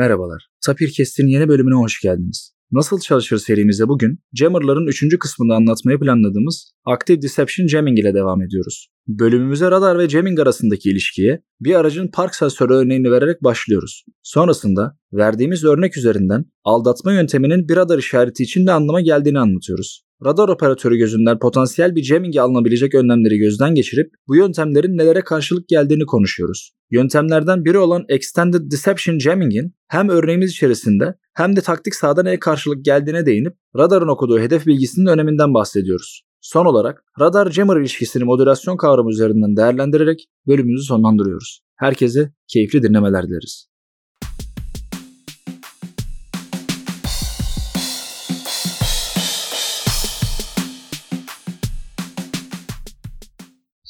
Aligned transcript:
Merhabalar. 0.00 0.46
Tapir 0.66 0.92
Kest'in 0.96 1.26
yeni 1.26 1.48
bölümüne 1.48 1.74
hoş 1.74 2.00
geldiniz. 2.00 2.54
Nasıl 2.72 3.00
çalışır 3.00 3.38
serimizde 3.38 3.88
bugün 3.88 4.18
Jammer'ların 4.32 4.86
3. 4.86 5.18
kısmında 5.18 5.54
anlatmayı 5.54 5.98
planladığımız 5.98 6.72
Active 6.84 7.22
Deception 7.22 7.66
Jamming 7.66 7.98
ile 7.98 8.14
devam 8.14 8.42
ediyoruz. 8.42 8.88
Bölümümüze 9.08 9.70
radar 9.70 9.98
ve 9.98 10.08
jamming 10.08 10.40
arasındaki 10.40 10.90
ilişkiye 10.90 11.42
bir 11.60 11.74
aracın 11.74 12.08
park 12.08 12.34
sensörü 12.34 12.72
örneğini 12.74 13.10
vererek 13.10 13.44
başlıyoruz. 13.44 14.04
Sonrasında 14.22 14.98
verdiğimiz 15.12 15.64
örnek 15.64 15.96
üzerinden 15.96 16.44
aldatma 16.64 17.12
yönteminin 17.12 17.68
bir 17.68 17.76
radar 17.76 17.98
işareti 17.98 18.42
için 18.42 18.66
ne 18.66 18.72
anlama 18.72 19.00
geldiğini 19.00 19.38
anlatıyoruz. 19.38 20.04
Radar 20.24 20.48
operatörü 20.48 20.96
gözünden 20.96 21.38
potansiyel 21.38 21.94
bir 21.94 22.02
jamming'e 22.02 22.40
alınabilecek 22.40 22.94
önlemleri 22.94 23.38
gözden 23.38 23.74
geçirip 23.74 24.12
bu 24.28 24.36
yöntemlerin 24.36 24.98
nelere 24.98 25.20
karşılık 25.20 25.68
geldiğini 25.68 26.06
konuşuyoruz. 26.06 26.72
Yöntemlerden 26.90 27.64
biri 27.64 27.78
olan 27.78 28.04
Extended 28.08 28.70
Deception 28.70 29.18
Jamming'in 29.18 29.74
hem 29.88 30.08
örneğimiz 30.08 30.50
içerisinde 30.50 31.14
hem 31.34 31.56
de 31.56 31.60
taktik 31.60 31.94
sahada 31.94 32.22
neye 32.22 32.38
karşılık 32.38 32.84
geldiğine 32.84 33.26
değinip 33.26 33.56
radarın 33.76 34.08
okuduğu 34.08 34.40
hedef 34.40 34.66
bilgisinin 34.66 35.06
öneminden 35.06 35.54
bahsediyoruz. 35.54 36.22
Son 36.40 36.66
olarak 36.66 37.04
radar-jammer 37.20 37.80
ilişkisini 37.80 38.24
modülasyon 38.24 38.76
kavramı 38.76 39.10
üzerinden 39.10 39.56
değerlendirerek 39.56 40.28
bölümümüzü 40.46 40.84
sonlandırıyoruz. 40.84 41.60
Herkese 41.76 42.32
keyifli 42.48 42.82
dinlemeler 42.82 43.28
dileriz. 43.28 43.69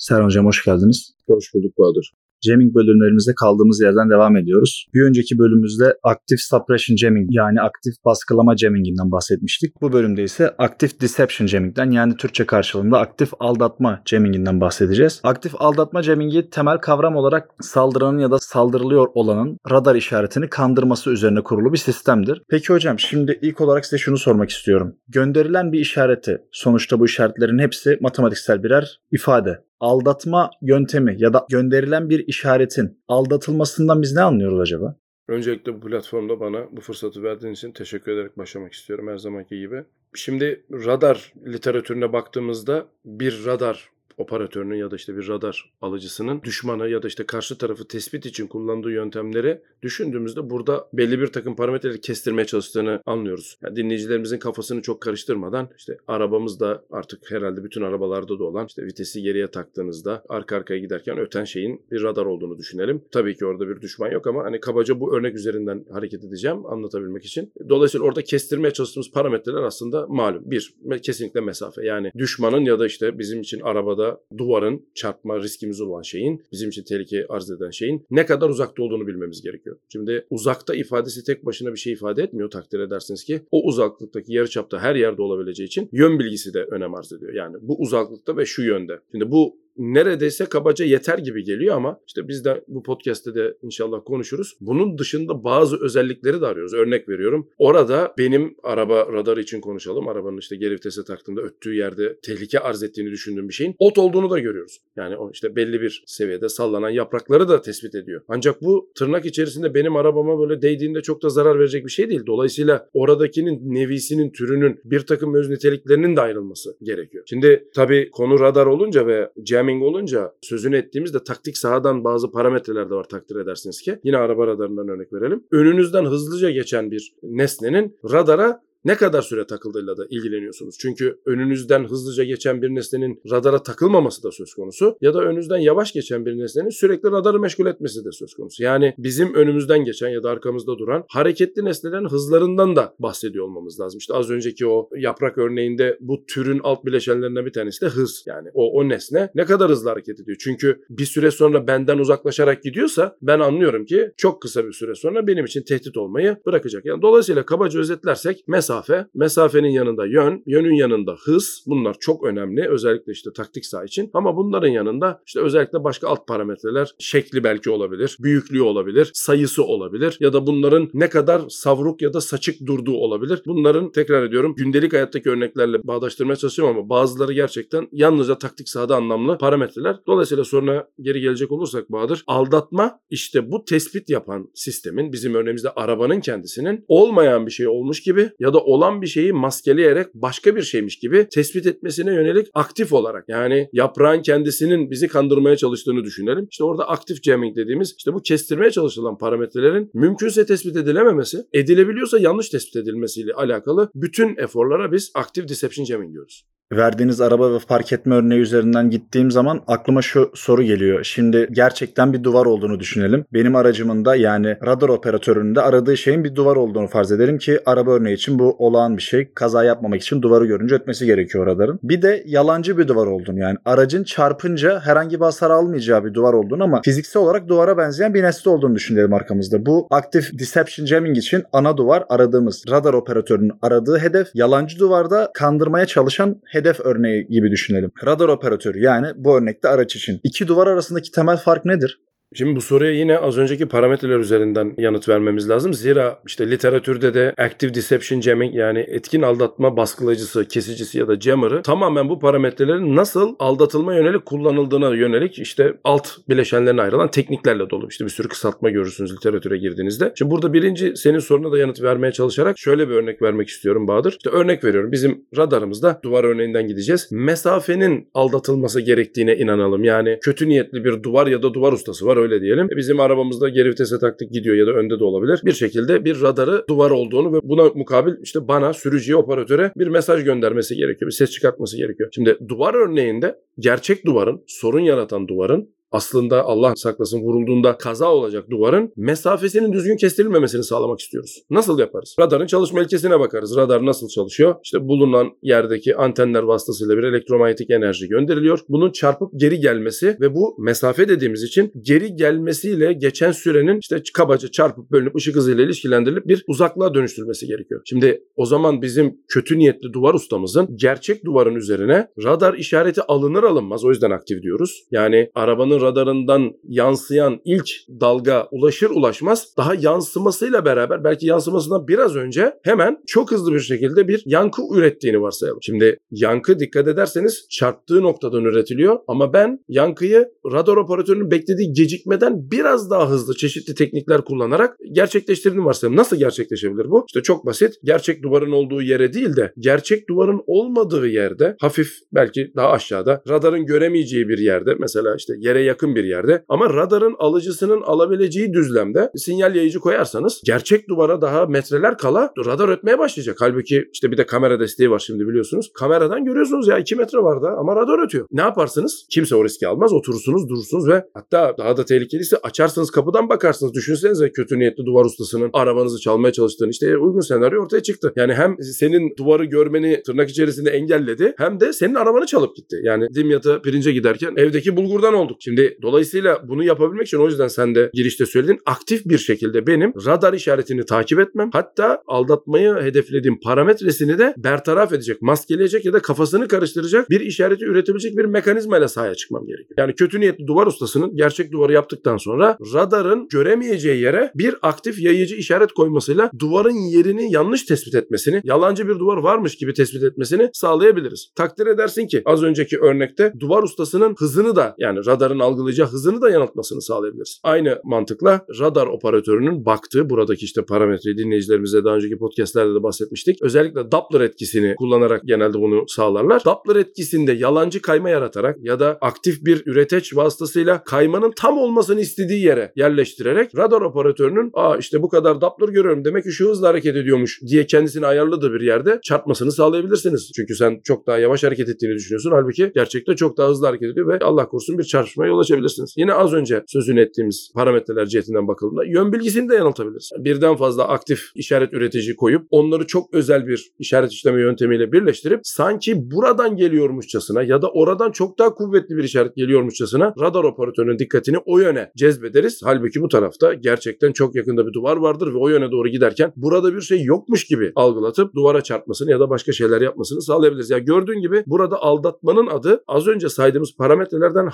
Serhan 0.00 0.24
Hocam 0.24 0.46
hoş 0.46 0.64
geldiniz. 0.64 1.14
Hoş 1.28 1.54
bulduk 1.54 1.78
Bahadır. 1.78 2.12
Jamming 2.46 2.74
bölümlerimizde 2.74 3.32
kaldığımız 3.40 3.80
yerden 3.80 4.10
devam 4.10 4.36
ediyoruz. 4.36 4.86
Bir 4.94 5.02
önceki 5.02 5.38
bölümümüzde 5.38 5.94
Active 6.02 6.38
Suppression 6.38 6.96
Jamming 6.96 7.28
yani 7.30 7.60
aktif 7.60 7.94
baskılama 8.04 8.56
jamminginden 8.56 9.10
bahsetmiştik. 9.10 9.80
Bu 9.80 9.92
bölümde 9.92 10.22
ise 10.22 10.54
Active 10.58 10.90
Deception 11.00 11.46
Jamming'den 11.46 11.90
yani 11.90 12.16
Türkçe 12.16 12.46
karşılığında 12.46 12.98
aktif 12.98 13.30
aldatma 13.40 14.02
jamminginden 14.06 14.60
bahsedeceğiz. 14.60 15.20
Aktif 15.22 15.52
aldatma 15.58 16.02
jammingi 16.02 16.50
temel 16.50 16.78
kavram 16.78 17.16
olarak 17.16 17.50
saldıranın 17.60 18.18
ya 18.18 18.30
da 18.30 18.38
saldırılıyor 18.38 19.08
olanın 19.14 19.58
radar 19.70 19.94
işaretini 19.94 20.48
kandırması 20.48 21.10
üzerine 21.10 21.40
kurulu 21.40 21.72
bir 21.72 21.78
sistemdir. 21.78 22.42
Peki 22.50 22.72
hocam 22.72 22.98
şimdi 22.98 23.38
ilk 23.42 23.60
olarak 23.60 23.84
size 23.86 23.98
şunu 23.98 24.18
sormak 24.18 24.50
istiyorum. 24.50 24.96
Gönderilen 25.08 25.72
bir 25.72 25.80
işareti 25.80 26.38
sonuçta 26.52 27.00
bu 27.00 27.04
işaretlerin 27.04 27.58
hepsi 27.58 27.98
matematiksel 28.00 28.62
birer 28.62 29.00
ifade 29.12 29.69
aldatma 29.80 30.50
yöntemi 30.62 31.14
ya 31.18 31.32
da 31.32 31.46
gönderilen 31.50 32.10
bir 32.10 32.26
işaretin 32.26 32.98
aldatılmasından 33.08 34.02
biz 34.02 34.14
ne 34.14 34.20
anlıyoruz 34.20 34.60
acaba? 34.60 34.96
Öncelikle 35.28 35.74
bu 35.74 35.80
platformda 35.80 36.40
bana 36.40 36.68
bu 36.72 36.80
fırsatı 36.80 37.22
verdiğin 37.22 37.52
için 37.52 37.72
teşekkür 37.72 38.12
ederek 38.12 38.38
başlamak 38.38 38.72
istiyorum 38.72 39.08
her 39.08 39.18
zamanki 39.18 39.58
gibi. 39.58 39.84
Şimdi 40.14 40.64
radar 40.70 41.32
literatürüne 41.46 42.12
baktığımızda 42.12 42.86
bir 43.04 43.46
radar 43.46 43.90
operatörünün 44.20 44.76
ya 44.76 44.90
da 44.90 44.96
işte 44.96 45.16
bir 45.16 45.28
radar 45.28 45.72
alıcısının 45.80 46.42
düşmanı 46.42 46.88
ya 46.88 47.02
da 47.02 47.08
işte 47.08 47.26
karşı 47.26 47.58
tarafı 47.58 47.88
tespit 47.88 48.26
için 48.26 48.46
kullandığı 48.46 48.90
yöntemleri 48.90 49.60
düşündüğümüzde 49.82 50.50
burada 50.50 50.88
belli 50.92 51.20
bir 51.20 51.26
takım 51.26 51.56
parametreleri 51.56 52.00
kestirmeye 52.00 52.46
çalıştığını 52.46 53.02
anlıyoruz. 53.06 53.58
Yani 53.62 53.76
dinleyicilerimizin 53.76 54.38
kafasını 54.38 54.82
çok 54.82 55.00
karıştırmadan 55.00 55.68
işte 55.78 55.96
arabamız 56.06 56.60
da 56.60 56.84
artık 56.90 57.30
herhalde 57.30 57.64
bütün 57.64 57.82
arabalarda 57.82 58.38
da 58.38 58.44
olan 58.44 58.66
işte 58.66 58.82
vitesi 58.82 59.22
geriye 59.22 59.46
taktığınızda 59.46 60.22
arka 60.28 60.56
arkaya 60.56 60.80
giderken 60.80 61.18
öten 61.18 61.44
şeyin 61.44 61.82
bir 61.90 62.02
radar 62.02 62.26
olduğunu 62.26 62.58
düşünelim. 62.58 63.04
Tabii 63.12 63.36
ki 63.36 63.46
orada 63.46 63.68
bir 63.68 63.80
düşman 63.80 64.10
yok 64.10 64.26
ama 64.26 64.44
hani 64.44 64.60
kabaca 64.60 65.00
bu 65.00 65.16
örnek 65.16 65.36
üzerinden 65.36 65.84
hareket 65.92 66.24
edeceğim 66.24 66.66
anlatabilmek 66.66 67.24
için. 67.24 67.52
Dolayısıyla 67.68 68.06
orada 68.06 68.22
kestirmeye 68.22 68.72
çalıştığımız 68.72 69.10
parametreler 69.10 69.62
aslında 69.62 70.06
malum. 70.06 70.42
Bir, 70.50 70.74
kesinlikle 71.02 71.40
mesafe. 71.40 71.86
Yani 71.86 72.12
düşmanın 72.18 72.64
ya 72.64 72.78
da 72.78 72.86
işte 72.86 73.18
bizim 73.18 73.40
için 73.40 73.60
arabada 73.60 74.09
duvarın 74.38 74.86
çarpma 74.94 75.42
riskimiz 75.42 75.80
olan 75.80 76.02
şeyin 76.02 76.42
bizim 76.52 76.68
için 76.68 76.84
tehlike 76.84 77.26
arz 77.28 77.50
eden 77.50 77.70
şeyin 77.70 78.06
ne 78.10 78.26
kadar 78.26 78.48
uzakta 78.48 78.82
olduğunu 78.82 79.06
bilmemiz 79.06 79.42
gerekiyor. 79.42 79.76
Şimdi 79.88 80.26
uzakta 80.30 80.74
ifadesi 80.74 81.24
tek 81.24 81.46
başına 81.46 81.72
bir 81.72 81.78
şey 81.78 81.92
ifade 81.92 82.22
etmiyor 82.22 82.50
takdir 82.50 82.80
edersiniz 82.80 83.24
ki 83.24 83.42
o 83.50 83.62
uzaklıktaki 83.66 84.32
yarıçapta 84.32 84.78
her 84.78 84.94
yerde 84.94 85.22
olabileceği 85.22 85.66
için 85.66 85.88
yön 85.92 86.18
bilgisi 86.18 86.54
de 86.54 86.64
önem 86.64 86.94
arz 86.94 87.12
ediyor. 87.12 87.34
Yani 87.34 87.56
bu 87.60 87.80
uzaklıkta 87.80 88.36
ve 88.36 88.46
şu 88.46 88.62
yönde. 88.62 89.00
Şimdi 89.12 89.30
bu 89.30 89.56
neredeyse 89.76 90.44
kabaca 90.44 90.84
yeter 90.84 91.18
gibi 91.18 91.44
geliyor 91.44 91.76
ama 91.76 92.00
işte 92.06 92.28
biz 92.28 92.44
de 92.44 92.64
bu 92.68 92.82
podcast'te 92.82 93.34
de 93.34 93.56
inşallah 93.62 94.00
konuşuruz. 94.04 94.56
Bunun 94.60 94.98
dışında 94.98 95.44
bazı 95.44 95.84
özellikleri 95.84 96.40
de 96.40 96.46
arıyoruz. 96.46 96.74
Örnek 96.74 97.08
veriyorum. 97.08 97.48
Orada 97.58 98.14
benim 98.18 98.54
araba 98.62 99.12
radarı 99.12 99.40
için 99.40 99.60
konuşalım. 99.60 100.08
Arabanın 100.08 100.38
işte 100.38 100.56
geri 100.56 100.74
vitese 100.74 101.04
taktığımda 101.04 101.40
öttüğü 101.40 101.74
yerde 101.74 102.18
tehlike 102.22 102.60
arz 102.60 102.82
ettiğini 102.82 103.10
düşündüğüm 103.10 103.48
bir 103.48 103.54
şeyin 103.54 103.74
ot 103.78 103.98
olduğunu 103.98 104.30
da 104.30 104.38
görüyoruz. 104.38 104.78
Yani 104.96 105.16
o 105.16 105.30
işte 105.30 105.56
belli 105.56 105.80
bir 105.80 106.02
seviyede 106.06 106.48
sallanan 106.48 106.90
yaprakları 106.90 107.48
da 107.48 107.62
tespit 107.62 107.94
ediyor. 107.94 108.20
Ancak 108.28 108.62
bu 108.62 108.90
tırnak 108.94 109.26
içerisinde 109.26 109.74
benim 109.74 109.96
arabama 109.96 110.40
böyle 110.40 110.62
değdiğinde 110.62 111.02
çok 111.02 111.22
da 111.22 111.28
zarar 111.28 111.58
verecek 111.58 111.84
bir 111.84 111.90
şey 111.90 112.08
değil. 112.08 112.26
Dolayısıyla 112.26 112.88
oradakinin 112.94 113.74
nevisinin, 113.74 114.30
türünün 114.30 114.80
bir 114.84 115.00
takım 115.00 115.34
öz 115.34 115.50
niteliklerinin 115.50 116.16
de 116.16 116.20
ayrılması 116.20 116.76
gerekiyor. 116.82 117.24
Şimdi 117.26 117.68
tabii 117.74 118.10
konu 118.10 118.40
radar 118.40 118.66
olunca 118.66 119.06
ve 119.06 119.30
jamming 119.60 119.82
olunca 119.82 120.32
sözünü 120.40 120.76
ettiğimizde 120.76 121.24
taktik 121.24 121.58
sahadan 121.58 122.04
bazı 122.04 122.30
parametreler 122.30 122.90
de 122.90 122.94
var 122.94 123.04
takdir 123.04 123.36
edersiniz 123.36 123.80
ki. 123.80 123.98
Yine 124.04 124.16
araba 124.16 124.46
radarından 124.46 124.88
örnek 124.88 125.12
verelim. 125.12 125.44
Önünüzden 125.52 126.04
hızlıca 126.04 126.50
geçen 126.50 126.90
bir 126.90 127.14
nesnenin 127.22 127.96
radara 128.10 128.62
ne 128.84 128.94
kadar 128.94 129.22
süre 129.22 129.46
takıldığıyla 129.46 129.96
da 129.96 130.06
ilgileniyorsunuz. 130.10 130.76
Çünkü 130.78 131.20
önünüzden 131.26 131.84
hızlıca 131.84 132.24
geçen 132.24 132.62
bir 132.62 132.68
nesnenin 132.68 133.20
radara 133.30 133.62
takılmaması 133.62 134.22
da 134.22 134.32
söz 134.32 134.54
konusu 134.54 134.96
ya 135.00 135.14
da 135.14 135.22
önünüzden 135.22 135.58
yavaş 135.58 135.92
geçen 135.92 136.26
bir 136.26 136.38
nesnenin 136.38 136.70
sürekli 136.70 137.10
radarı 137.10 137.40
meşgul 137.40 137.66
etmesi 137.66 138.04
de 138.04 138.12
söz 138.12 138.34
konusu. 138.34 138.62
Yani 138.62 138.94
bizim 138.98 139.34
önümüzden 139.34 139.84
geçen 139.84 140.08
ya 140.08 140.22
da 140.22 140.30
arkamızda 140.30 140.78
duran 140.78 141.04
hareketli 141.08 141.64
nesnelerin 141.64 142.08
hızlarından 142.08 142.76
da 142.76 142.94
bahsediyor 142.98 143.44
olmamız 143.44 143.80
lazım. 143.80 143.98
İşte 143.98 144.14
az 144.14 144.30
önceki 144.30 144.66
o 144.66 144.88
yaprak 144.96 145.38
örneğinde 145.38 145.98
bu 146.00 146.26
türün 146.26 146.60
alt 146.62 146.84
bileşenlerinden 146.84 147.46
bir 147.46 147.52
tanesi 147.52 147.80
de 147.80 147.86
hız. 147.86 148.24
Yani 148.26 148.48
o, 148.54 148.72
o 148.72 148.88
nesne 148.88 149.30
ne 149.34 149.44
kadar 149.44 149.70
hızlı 149.70 149.90
hareket 149.90 150.20
ediyor. 150.20 150.36
Çünkü 150.40 150.80
bir 150.90 151.04
süre 151.04 151.30
sonra 151.30 151.66
benden 151.66 151.98
uzaklaşarak 151.98 152.62
gidiyorsa 152.62 153.16
ben 153.22 153.40
anlıyorum 153.40 153.84
ki 153.84 154.12
çok 154.16 154.42
kısa 154.42 154.64
bir 154.64 154.72
süre 154.72 154.94
sonra 154.94 155.26
benim 155.26 155.44
için 155.44 155.62
tehdit 155.62 155.96
olmayı 155.96 156.36
bırakacak. 156.46 156.86
Yani 156.86 157.02
dolayısıyla 157.02 157.44
kabaca 157.44 157.80
özetlersek 157.80 158.48
mes 158.48 158.69
mesafe, 158.70 159.06
mesafenin 159.14 159.68
yanında 159.68 160.06
yön, 160.06 160.42
yönün 160.46 160.74
yanında 160.74 161.16
hız. 161.24 161.64
Bunlar 161.66 161.96
çok 162.00 162.24
önemli 162.24 162.68
özellikle 162.68 163.12
işte 163.12 163.30
taktik 163.36 163.66
saha 163.66 163.84
için. 163.84 164.10
Ama 164.14 164.36
bunların 164.36 164.68
yanında 164.68 165.22
işte 165.26 165.40
özellikle 165.40 165.84
başka 165.84 166.08
alt 166.08 166.26
parametreler 166.26 166.94
şekli 166.98 167.44
belki 167.44 167.70
olabilir, 167.70 168.16
büyüklüğü 168.20 168.62
olabilir, 168.62 169.10
sayısı 169.14 169.64
olabilir 169.64 170.16
ya 170.20 170.32
da 170.32 170.46
bunların 170.46 170.90
ne 170.94 171.08
kadar 171.08 171.42
savruk 171.48 172.02
ya 172.02 172.12
da 172.12 172.20
saçık 172.20 172.66
durduğu 172.66 172.96
olabilir. 172.96 173.42
Bunların 173.46 173.92
tekrar 173.92 174.22
ediyorum 174.22 174.54
gündelik 174.56 174.92
hayattaki 174.92 175.30
örneklerle 175.30 175.78
bağdaştırmaya 175.84 176.36
çalışıyorum 176.36 176.76
ama 176.76 176.88
bazıları 176.88 177.32
gerçekten 177.32 177.88
yalnızca 177.92 178.38
taktik 178.38 178.68
sahada 178.68 178.96
anlamlı 178.96 179.38
parametreler. 179.38 179.96
Dolayısıyla 180.06 180.44
sonra 180.44 180.88
geri 181.00 181.20
gelecek 181.20 181.52
olursak 181.52 181.92
Bahadır 181.92 182.24
aldatma 182.26 183.00
işte 183.10 183.50
bu 183.50 183.64
tespit 183.64 184.10
yapan 184.10 184.50
sistemin 184.54 185.12
bizim 185.12 185.34
örneğimizde 185.34 185.70
arabanın 185.70 186.20
kendisinin 186.20 186.84
olmayan 186.88 187.46
bir 187.46 187.50
şey 187.50 187.68
olmuş 187.68 188.02
gibi 188.02 188.30
ya 188.38 188.52
da 188.54 188.59
olan 188.60 189.02
bir 189.02 189.06
şeyi 189.06 189.32
maskeleyerek 189.32 190.06
başka 190.14 190.56
bir 190.56 190.62
şeymiş 190.62 190.98
gibi 190.98 191.28
tespit 191.34 191.66
etmesine 191.66 192.14
yönelik 192.14 192.46
aktif 192.54 192.92
olarak 192.92 193.24
yani 193.28 193.68
yaprağın 193.72 194.22
kendisinin 194.22 194.90
bizi 194.90 195.08
kandırmaya 195.08 195.56
çalıştığını 195.56 196.04
düşünelim. 196.04 196.46
İşte 196.50 196.64
orada 196.64 196.88
aktif 196.88 197.22
jamming 197.22 197.56
dediğimiz 197.56 197.94
işte 197.98 198.14
bu 198.14 198.22
kestirmeye 198.22 198.70
çalışılan 198.70 199.18
parametrelerin 199.18 199.90
mümkünse 199.94 200.46
tespit 200.46 200.76
edilememesi, 200.76 201.38
edilebiliyorsa 201.52 202.18
yanlış 202.18 202.48
tespit 202.48 202.76
edilmesiyle 202.76 203.32
alakalı 203.32 203.90
bütün 203.94 204.36
eforlara 204.36 204.92
biz 204.92 205.12
aktif 205.14 205.48
deception 205.48 205.84
jamming 205.84 206.12
diyoruz 206.12 206.46
verdiğiniz 206.72 207.20
araba 207.20 207.52
ve 207.52 207.58
park 207.68 207.92
etme 207.92 208.14
örneği 208.14 208.40
üzerinden 208.40 208.90
gittiğim 208.90 209.30
zaman 209.30 209.62
aklıma 209.66 210.02
şu 210.02 210.30
soru 210.34 210.62
geliyor. 210.62 211.04
Şimdi 211.04 211.48
gerçekten 211.52 212.12
bir 212.12 212.24
duvar 212.24 212.46
olduğunu 212.46 212.80
düşünelim. 212.80 213.24
Benim 213.32 213.56
aracımın 213.56 214.04
da 214.04 214.16
yani 214.16 214.56
radar 214.66 214.88
operatörünün 214.88 215.54
de 215.54 215.60
aradığı 215.60 215.96
şeyin 215.96 216.24
bir 216.24 216.34
duvar 216.34 216.56
olduğunu 216.56 216.86
farz 216.86 217.12
edelim 217.12 217.38
ki 217.38 217.60
araba 217.66 217.90
örneği 217.90 218.14
için 218.14 218.38
bu 218.38 218.56
olağan 218.58 218.96
bir 218.96 219.02
şey. 219.02 219.32
Kaza 219.34 219.64
yapmamak 219.64 220.00
için 220.00 220.22
duvarı 220.22 220.46
görünce 220.46 220.74
ötmesi 220.74 221.06
gerekiyor 221.06 221.46
radarın. 221.46 221.80
Bir 221.82 222.02
de 222.02 222.22
yalancı 222.26 222.78
bir 222.78 222.88
duvar 222.88 223.06
olduğunu 223.06 223.38
yani 223.38 223.56
aracın 223.64 224.04
çarpınca 224.04 224.80
herhangi 224.80 225.20
bir 225.20 225.24
hasar 225.24 225.50
almayacağı 225.50 226.04
bir 226.04 226.14
duvar 226.14 226.32
olduğunu 226.32 226.64
ama 226.64 226.80
fiziksel 226.84 227.22
olarak 227.22 227.48
duvara 227.48 227.78
benzeyen 227.78 228.14
bir 228.14 228.22
nesne 228.22 228.52
olduğunu 228.52 228.74
düşünelim 228.74 229.14
arkamızda. 229.14 229.66
Bu 229.66 229.86
aktif 229.90 230.38
deception 230.38 230.86
jamming 230.86 231.18
için 231.18 231.44
ana 231.52 231.76
duvar 231.76 232.04
aradığımız 232.08 232.64
radar 232.70 232.94
operatörünün 232.94 233.52
aradığı 233.62 233.98
hedef. 233.98 234.28
Yalancı 234.34 234.78
duvarda 234.78 235.30
kandırmaya 235.34 235.86
çalışan 235.86 236.36
hedef 236.44 236.59
hedef 236.60 236.80
örneği 236.80 237.26
gibi 237.26 237.50
düşünelim. 237.50 237.90
Radar 238.04 238.28
operatörü 238.28 238.82
yani 238.82 239.06
bu 239.16 239.38
örnekte 239.38 239.68
araç 239.68 239.96
için. 239.96 240.20
İki 240.24 240.48
duvar 240.48 240.66
arasındaki 240.66 241.10
temel 241.10 241.36
fark 241.36 241.64
nedir? 241.64 242.00
Şimdi 242.34 242.56
bu 242.56 242.60
soruya 242.60 242.92
yine 242.92 243.18
az 243.18 243.38
önceki 243.38 243.68
parametreler 243.68 244.18
üzerinden 244.18 244.74
yanıt 244.78 245.08
vermemiz 245.08 245.50
lazım. 245.50 245.74
Zira 245.74 246.20
işte 246.26 246.50
literatürde 246.50 247.14
de 247.14 247.34
active 247.38 247.74
deception 247.74 248.20
jamming 248.20 248.54
yani 248.54 248.78
etkin 248.78 249.22
aldatma 249.22 249.76
baskılayıcısı, 249.76 250.48
kesicisi 250.48 250.98
ya 250.98 251.08
da 251.08 251.20
jammer'ı 251.20 251.62
tamamen 251.62 252.08
bu 252.08 252.18
parametrelerin 252.18 252.96
nasıl 252.96 253.34
aldatılma 253.38 253.94
yönelik 253.94 254.26
kullanıldığına 254.26 254.94
yönelik 254.94 255.38
işte 255.38 255.74
alt 255.84 256.08
bileşenlerine 256.28 256.82
ayrılan 256.82 257.10
tekniklerle 257.10 257.70
dolu. 257.70 257.88
İşte 257.88 258.04
bir 258.04 258.10
sürü 258.10 258.28
kısaltma 258.28 258.70
görürsünüz 258.70 259.12
literatüre 259.12 259.58
girdiğinizde. 259.58 260.12
Şimdi 260.18 260.30
burada 260.30 260.52
birinci 260.52 260.96
senin 260.96 261.18
soruna 261.18 261.52
da 261.52 261.58
yanıt 261.58 261.82
vermeye 261.82 262.12
çalışarak 262.12 262.58
şöyle 262.58 262.88
bir 262.88 262.94
örnek 262.94 263.22
vermek 263.22 263.48
istiyorum 263.48 263.88
Bahadır. 263.88 264.12
İşte 264.12 264.30
örnek 264.30 264.64
veriyorum. 264.64 264.92
Bizim 264.92 265.24
radarımızda 265.36 266.00
duvar 266.04 266.24
örneğinden 266.24 266.68
gideceğiz. 266.68 267.08
Mesafenin 267.10 268.08
aldatılması 268.14 268.80
gerektiğine 268.80 269.36
inanalım. 269.36 269.84
Yani 269.84 270.18
kötü 270.22 270.48
niyetli 270.48 270.84
bir 270.84 271.02
duvar 271.02 271.26
ya 271.26 271.42
da 271.42 271.54
duvar 271.54 271.72
ustası 271.72 272.06
var 272.06 272.19
öyle 272.20 272.40
diyelim. 272.40 272.68
E 272.72 272.76
bizim 272.76 273.00
arabamızda 273.00 273.48
geri 273.48 273.68
vitese 273.68 273.98
taktık 273.98 274.30
gidiyor 274.32 274.56
ya 274.56 274.66
da 274.66 274.70
önde 274.70 275.00
de 275.00 275.04
olabilir. 275.04 275.40
Bir 275.44 275.52
şekilde 275.52 276.04
bir 276.04 276.20
radarı 276.20 276.64
duvar 276.68 276.90
olduğunu 276.90 277.32
ve 277.32 277.40
buna 277.42 277.62
mukabil 277.74 278.12
işte 278.22 278.48
bana 278.48 278.72
sürücüye 278.72 279.16
operatöre 279.16 279.72
bir 279.76 279.86
mesaj 279.86 280.24
göndermesi 280.24 280.76
gerekiyor. 280.76 281.10
Bir 281.10 281.14
ses 281.14 281.30
çıkartması 281.30 281.76
gerekiyor. 281.76 282.08
Şimdi 282.14 282.38
duvar 282.48 282.74
örneğinde 282.74 283.36
gerçek 283.58 284.06
duvarın, 284.06 284.44
sorun 284.46 284.80
yaratan 284.80 285.28
duvarın 285.28 285.68
aslında 285.92 286.44
Allah 286.44 286.72
saklasın 286.76 287.20
vurulduğunda 287.20 287.78
kaza 287.78 288.12
olacak 288.12 288.50
duvarın 288.50 288.92
mesafesinin 288.96 289.72
düzgün 289.72 289.96
kestirilmemesini 289.96 290.64
sağlamak 290.64 291.00
istiyoruz. 291.00 291.42
Nasıl 291.50 291.78
yaparız? 291.78 292.16
Radarın 292.20 292.46
çalışma 292.46 292.82
ilkesine 292.82 293.20
bakarız. 293.20 293.56
Radar 293.56 293.86
nasıl 293.86 294.08
çalışıyor? 294.08 294.54
İşte 294.64 294.88
bulunan 294.88 295.30
yerdeki 295.42 295.96
antenler 295.96 296.42
vasıtasıyla 296.42 296.96
bir 296.96 297.02
elektromanyetik 297.02 297.70
enerji 297.70 298.08
gönderiliyor. 298.08 298.58
Bunun 298.68 298.92
çarpıp 298.92 299.30
geri 299.36 299.60
gelmesi 299.60 300.16
ve 300.20 300.34
bu 300.34 300.56
mesafe 300.58 301.08
dediğimiz 301.08 301.42
için 301.42 301.72
geri 301.82 302.16
gelmesiyle 302.16 302.92
geçen 302.92 303.32
sürenin 303.32 303.78
işte 303.78 304.02
kabaca 304.14 304.48
çarpıp 304.48 304.90
bölünüp 304.90 305.16
ışık 305.16 305.36
hızıyla 305.36 305.64
ilişkilendirilip 305.64 306.28
bir 306.28 306.44
uzaklığa 306.46 306.94
dönüştürülmesi 306.94 307.46
gerekiyor. 307.46 307.80
Şimdi 307.84 308.22
o 308.36 308.46
zaman 308.46 308.82
bizim 308.82 309.16
kötü 309.28 309.58
niyetli 309.58 309.92
duvar 309.92 310.14
ustamızın 310.14 310.68
gerçek 310.76 311.24
duvarın 311.24 311.54
üzerine 311.54 312.08
radar 312.24 312.54
işareti 312.54 313.02
alınır 313.02 313.42
alınmaz 313.42 313.84
o 313.84 313.90
yüzden 313.90 314.10
aktif 314.10 314.42
diyoruz. 314.42 314.82
Yani 314.90 315.30
arabanın 315.34 315.79
radarından 315.80 316.52
yansıyan 316.68 317.40
ilk 317.44 317.68
dalga 318.00 318.48
ulaşır 318.50 318.90
ulaşmaz 318.90 319.46
daha 319.56 319.74
yansımasıyla 319.74 320.64
beraber 320.64 321.04
belki 321.04 321.26
yansımasından 321.26 321.88
biraz 321.88 322.16
önce 322.16 322.54
hemen 322.62 322.98
çok 323.06 323.32
hızlı 323.32 323.54
bir 323.54 323.60
şekilde 323.60 324.08
bir 324.08 324.22
yankı 324.26 324.62
ürettiğini 324.74 325.20
varsayalım. 325.20 325.62
Şimdi 325.62 325.98
yankı 326.10 326.58
dikkat 326.58 326.88
ederseniz 326.88 327.46
çarptığı 327.50 328.02
noktadan 328.02 328.44
üretiliyor 328.44 328.98
ama 329.08 329.32
ben 329.32 329.64
yankıyı 329.68 330.28
radar 330.52 330.76
operatörünün 330.76 331.30
beklediği 331.30 331.72
gecikmeden 331.72 332.50
biraz 332.50 332.90
daha 332.90 333.10
hızlı 333.10 333.34
çeşitli 333.34 333.74
teknikler 333.74 334.24
kullanarak 334.24 334.76
gerçekleştirdiğini 334.92 335.64
varsayalım. 335.64 335.96
Nasıl 335.96 336.16
gerçekleşebilir 336.16 336.90
bu? 336.90 337.04
İşte 337.08 337.22
çok 337.22 337.46
basit. 337.46 337.74
Gerçek 337.84 338.22
duvarın 338.22 338.52
olduğu 338.52 338.82
yere 338.82 339.12
değil 339.12 339.36
de 339.36 339.52
gerçek 339.58 340.08
duvarın 340.08 340.42
olmadığı 340.46 341.06
yerde 341.06 341.56
hafif 341.60 341.88
belki 342.12 342.52
daha 342.56 342.70
aşağıda 342.70 343.22
radarın 343.28 343.66
göremeyeceği 343.66 344.28
bir 344.28 344.38
yerde 344.38 344.74
mesela 344.78 345.14
işte 345.16 345.34
yere 345.38 345.62
yakın 345.70 345.94
bir 345.94 346.04
yerde 346.04 346.44
ama 346.48 346.74
radarın 346.74 347.16
alıcısının 347.18 347.82
alabileceği 347.82 348.52
düzlemde 348.52 349.10
sinyal 349.16 349.54
yayıcı 349.56 349.78
koyarsanız 349.78 350.42
gerçek 350.44 350.88
duvara 350.88 351.20
daha 351.20 351.46
metreler 351.46 351.98
kala 351.98 352.32
radar 352.46 352.68
ötmeye 352.68 352.98
başlayacak. 352.98 353.36
Halbuki 353.40 353.84
işte 353.92 354.10
bir 354.10 354.16
de 354.16 354.26
kamera 354.26 354.60
desteği 354.60 354.90
var 354.90 354.98
şimdi 354.98 355.28
biliyorsunuz. 355.28 355.70
Kameradan 355.74 356.24
görüyorsunuz 356.24 356.68
ya 356.68 356.78
2 356.78 356.96
metre 356.96 357.18
var 357.18 357.42
da 357.42 357.48
ama 357.48 357.76
radar 357.76 358.04
ötüyor. 358.04 358.26
Ne 358.30 358.40
yaparsınız? 358.40 359.06
Kimse 359.10 359.36
o 359.36 359.44
riski 359.44 359.68
almaz. 359.68 359.92
Oturursunuz, 359.92 360.48
durursunuz 360.48 360.88
ve 360.88 361.04
hatta 361.14 361.54
daha 361.58 361.76
da 361.76 361.84
tehlikeliyse 361.84 362.36
açarsınız 362.36 362.90
kapıdan 362.90 363.28
bakarsınız. 363.28 363.74
Düşünsenize 363.74 364.32
kötü 364.32 364.58
niyetli 364.58 364.86
duvar 364.86 365.04
ustasının 365.04 365.50
arabanızı 365.52 366.00
çalmaya 366.00 366.32
çalıştığını. 366.32 366.70
işte 366.70 366.96
uygun 366.96 367.20
senaryo 367.20 367.62
ortaya 367.62 367.82
çıktı. 367.82 368.12
Yani 368.16 368.34
hem 368.34 368.56
senin 368.62 369.16
duvarı 369.16 369.44
görmeni 369.44 370.02
tırnak 370.06 370.30
içerisinde 370.30 370.70
engelledi 370.70 371.34
hem 371.36 371.60
de 371.60 371.72
senin 371.72 371.94
arabanı 371.94 372.26
çalıp 372.26 372.56
gitti. 372.56 372.76
Yani 372.82 373.14
Dimyat'a 373.14 373.62
pirince 373.62 373.92
giderken 373.92 374.34
evdeki 374.36 374.76
bulgurdan 374.76 375.14
olduk. 375.14 375.36
Şimdi 375.40 375.59
dolayısıyla 375.82 376.48
bunu 376.48 376.64
yapabilmek 376.64 377.06
için 377.06 377.18
o 377.18 377.26
yüzden 377.26 377.48
sen 377.48 377.74
de 377.74 377.90
girişte 377.94 378.26
söyledin. 378.26 378.58
Aktif 378.66 379.04
bir 379.04 379.18
şekilde 379.18 379.66
benim 379.66 379.92
radar 380.06 380.32
işaretini 380.32 380.84
takip 380.84 381.20
etmem 381.20 381.50
hatta 381.52 382.02
aldatmayı 382.06 382.74
hedeflediğim 382.74 383.40
parametresini 383.40 384.18
de 384.18 384.34
bertaraf 384.36 384.92
edecek, 384.92 385.22
maskeleyecek 385.22 385.84
ya 385.84 385.92
da 385.92 386.02
kafasını 386.02 386.48
karıştıracak 386.48 387.10
bir 387.10 387.20
işareti 387.20 387.64
üretebilecek 387.64 388.16
bir 388.16 388.24
mekanizmayla 388.24 388.88
sahaya 388.88 389.14
çıkmam 389.14 389.46
gerekiyor. 389.46 389.74
Yani 389.78 389.94
kötü 389.94 390.20
niyetli 390.20 390.46
duvar 390.46 390.66
ustasının 390.66 391.16
gerçek 391.16 391.52
duvarı 391.52 391.72
yaptıktan 391.72 392.16
sonra 392.16 392.58
radarın 392.74 393.28
göremeyeceği 393.28 394.02
yere 394.02 394.32
bir 394.34 394.54
aktif 394.62 395.00
yayıcı 395.00 395.36
işaret 395.36 395.72
koymasıyla 395.72 396.30
duvarın 396.38 396.90
yerini 396.90 397.32
yanlış 397.32 397.64
tespit 397.64 397.94
etmesini, 397.94 398.40
yalancı 398.44 398.88
bir 398.88 398.98
duvar 398.98 399.16
varmış 399.16 399.56
gibi 399.56 399.74
tespit 399.74 400.02
etmesini 400.02 400.50
sağlayabiliriz. 400.52 401.32
Takdir 401.36 401.66
edersin 401.66 402.06
ki 402.06 402.22
az 402.24 402.42
önceki 402.42 402.78
örnekte 402.78 403.32
duvar 403.40 403.62
ustasının 403.62 404.14
hızını 404.18 404.56
da 404.56 404.74
yani 404.78 405.06
radarın 405.06 405.38
algılayacağı 405.50 405.86
hızını 405.88 406.22
da 406.22 406.30
yanıltmasını 406.30 406.82
sağlayabiliriz. 406.82 407.40
Aynı 407.42 407.80
mantıkla 407.84 408.46
radar 408.60 408.86
operatörünün 408.86 409.64
baktığı 409.66 410.10
buradaki 410.10 410.44
işte 410.44 410.64
parametreyi 410.64 411.18
dinleyicilerimize 411.18 411.84
daha 411.84 411.96
önceki 411.96 412.18
podcastlerde 412.18 412.74
de 412.74 412.82
bahsetmiştik. 412.82 413.42
Özellikle 413.42 413.92
Doppler 413.92 414.20
etkisini 414.20 414.74
kullanarak 414.74 415.22
genelde 415.24 415.60
bunu 415.60 415.84
sağlarlar. 415.88 416.42
Doppler 416.44 416.76
etkisinde 416.76 417.32
yalancı 417.32 417.82
kayma 417.82 418.10
yaratarak 418.10 418.56
ya 418.60 418.80
da 418.80 418.98
aktif 419.00 419.44
bir 419.44 419.62
üreteç 419.66 420.16
vasıtasıyla 420.16 420.84
kaymanın 420.84 421.32
tam 421.36 421.58
olmasını 421.58 422.00
istediği 422.00 422.44
yere 422.44 422.72
yerleştirerek 422.76 423.58
radar 423.58 423.80
operatörünün 423.80 424.50
aa 424.54 424.76
işte 424.76 425.02
bu 425.02 425.08
kadar 425.08 425.40
Doppler 425.40 425.68
görüyorum 425.68 426.04
demek 426.04 426.24
ki 426.24 426.30
şu 426.30 426.48
hızla 426.48 426.68
hareket 426.68 426.96
ediyormuş 426.96 427.40
diye 427.46 427.66
kendisini 427.66 428.06
ayarladığı 428.06 428.52
bir 428.52 428.60
yerde 428.60 429.00
çarpmasını 429.02 429.52
sağlayabilirsiniz. 429.52 430.32
Çünkü 430.36 430.54
sen 430.54 430.80
çok 430.84 431.06
daha 431.06 431.18
yavaş 431.18 431.44
hareket 431.44 431.68
ettiğini 431.68 431.94
düşünüyorsun. 431.94 432.30
Halbuki 432.30 432.72
gerçekte 432.74 433.16
çok 433.16 433.36
daha 433.36 433.48
hızlı 433.48 433.66
hareket 433.66 433.90
ediyor 433.90 434.08
ve 434.08 434.18
Allah 434.18 434.48
korusun 434.48 434.78
bir 434.78 434.84
çarpışmaya 434.84 435.28
yol 435.28 435.39
açabilirsiniz. 435.40 435.94
Yine 435.96 436.12
az 436.12 436.32
önce 436.32 436.62
sözünü 436.66 437.00
ettiğimiz 437.00 437.52
parametreler 437.54 438.06
cihetinden 438.06 438.48
bakıldığında 438.48 438.84
yön 438.84 439.12
bilgisini 439.12 439.48
de 439.48 439.54
yanıltabiliriz. 439.54 440.10
Birden 440.18 440.56
fazla 440.56 440.88
aktif 440.88 441.20
işaret 441.34 441.72
üretici 441.72 442.16
koyup 442.16 442.46
onları 442.50 442.86
çok 442.86 443.14
özel 443.14 443.46
bir 443.46 443.70
işaret 443.78 444.12
işleme 444.12 444.40
yöntemiyle 444.40 444.92
birleştirip 444.92 445.40
sanki 445.42 446.10
buradan 446.10 446.56
geliyormuşçasına 446.56 447.42
ya 447.42 447.62
da 447.62 447.70
oradan 447.70 448.12
çok 448.12 448.38
daha 448.38 448.54
kuvvetli 448.54 448.96
bir 448.96 449.04
işaret 449.04 449.36
geliyormuşçasına 449.36 450.14
radar 450.20 450.44
operatörünün 450.44 450.98
dikkatini 450.98 451.38
o 451.46 451.58
yöne 451.58 451.90
cezbederiz. 451.96 452.60
Halbuki 452.64 453.02
bu 453.02 453.08
tarafta 453.08 453.54
gerçekten 453.54 454.12
çok 454.12 454.34
yakında 454.34 454.66
bir 454.66 454.72
duvar 454.72 454.96
vardır 454.96 455.34
ve 455.34 455.38
o 455.38 455.48
yöne 455.48 455.70
doğru 455.70 455.88
giderken 455.88 456.32
burada 456.36 456.74
bir 456.74 456.80
şey 456.80 457.02
yokmuş 457.02 457.44
gibi 457.44 457.72
algılatıp 457.74 458.34
duvara 458.34 458.60
çarpmasını 458.60 459.10
ya 459.10 459.20
da 459.20 459.30
başka 459.30 459.52
şeyler 459.52 459.80
yapmasını 459.80 460.22
sağlayabiliriz. 460.22 460.70
Ya 460.70 460.76
yani 460.76 460.86
gördüğün 460.86 461.20
gibi 461.20 461.44
burada 461.46 461.82
aldatmanın 461.82 462.46
adı 462.46 462.84
az 462.88 463.06
önce 463.06 463.28
saydığımız 463.28 463.76
parametrelerden 463.76 464.48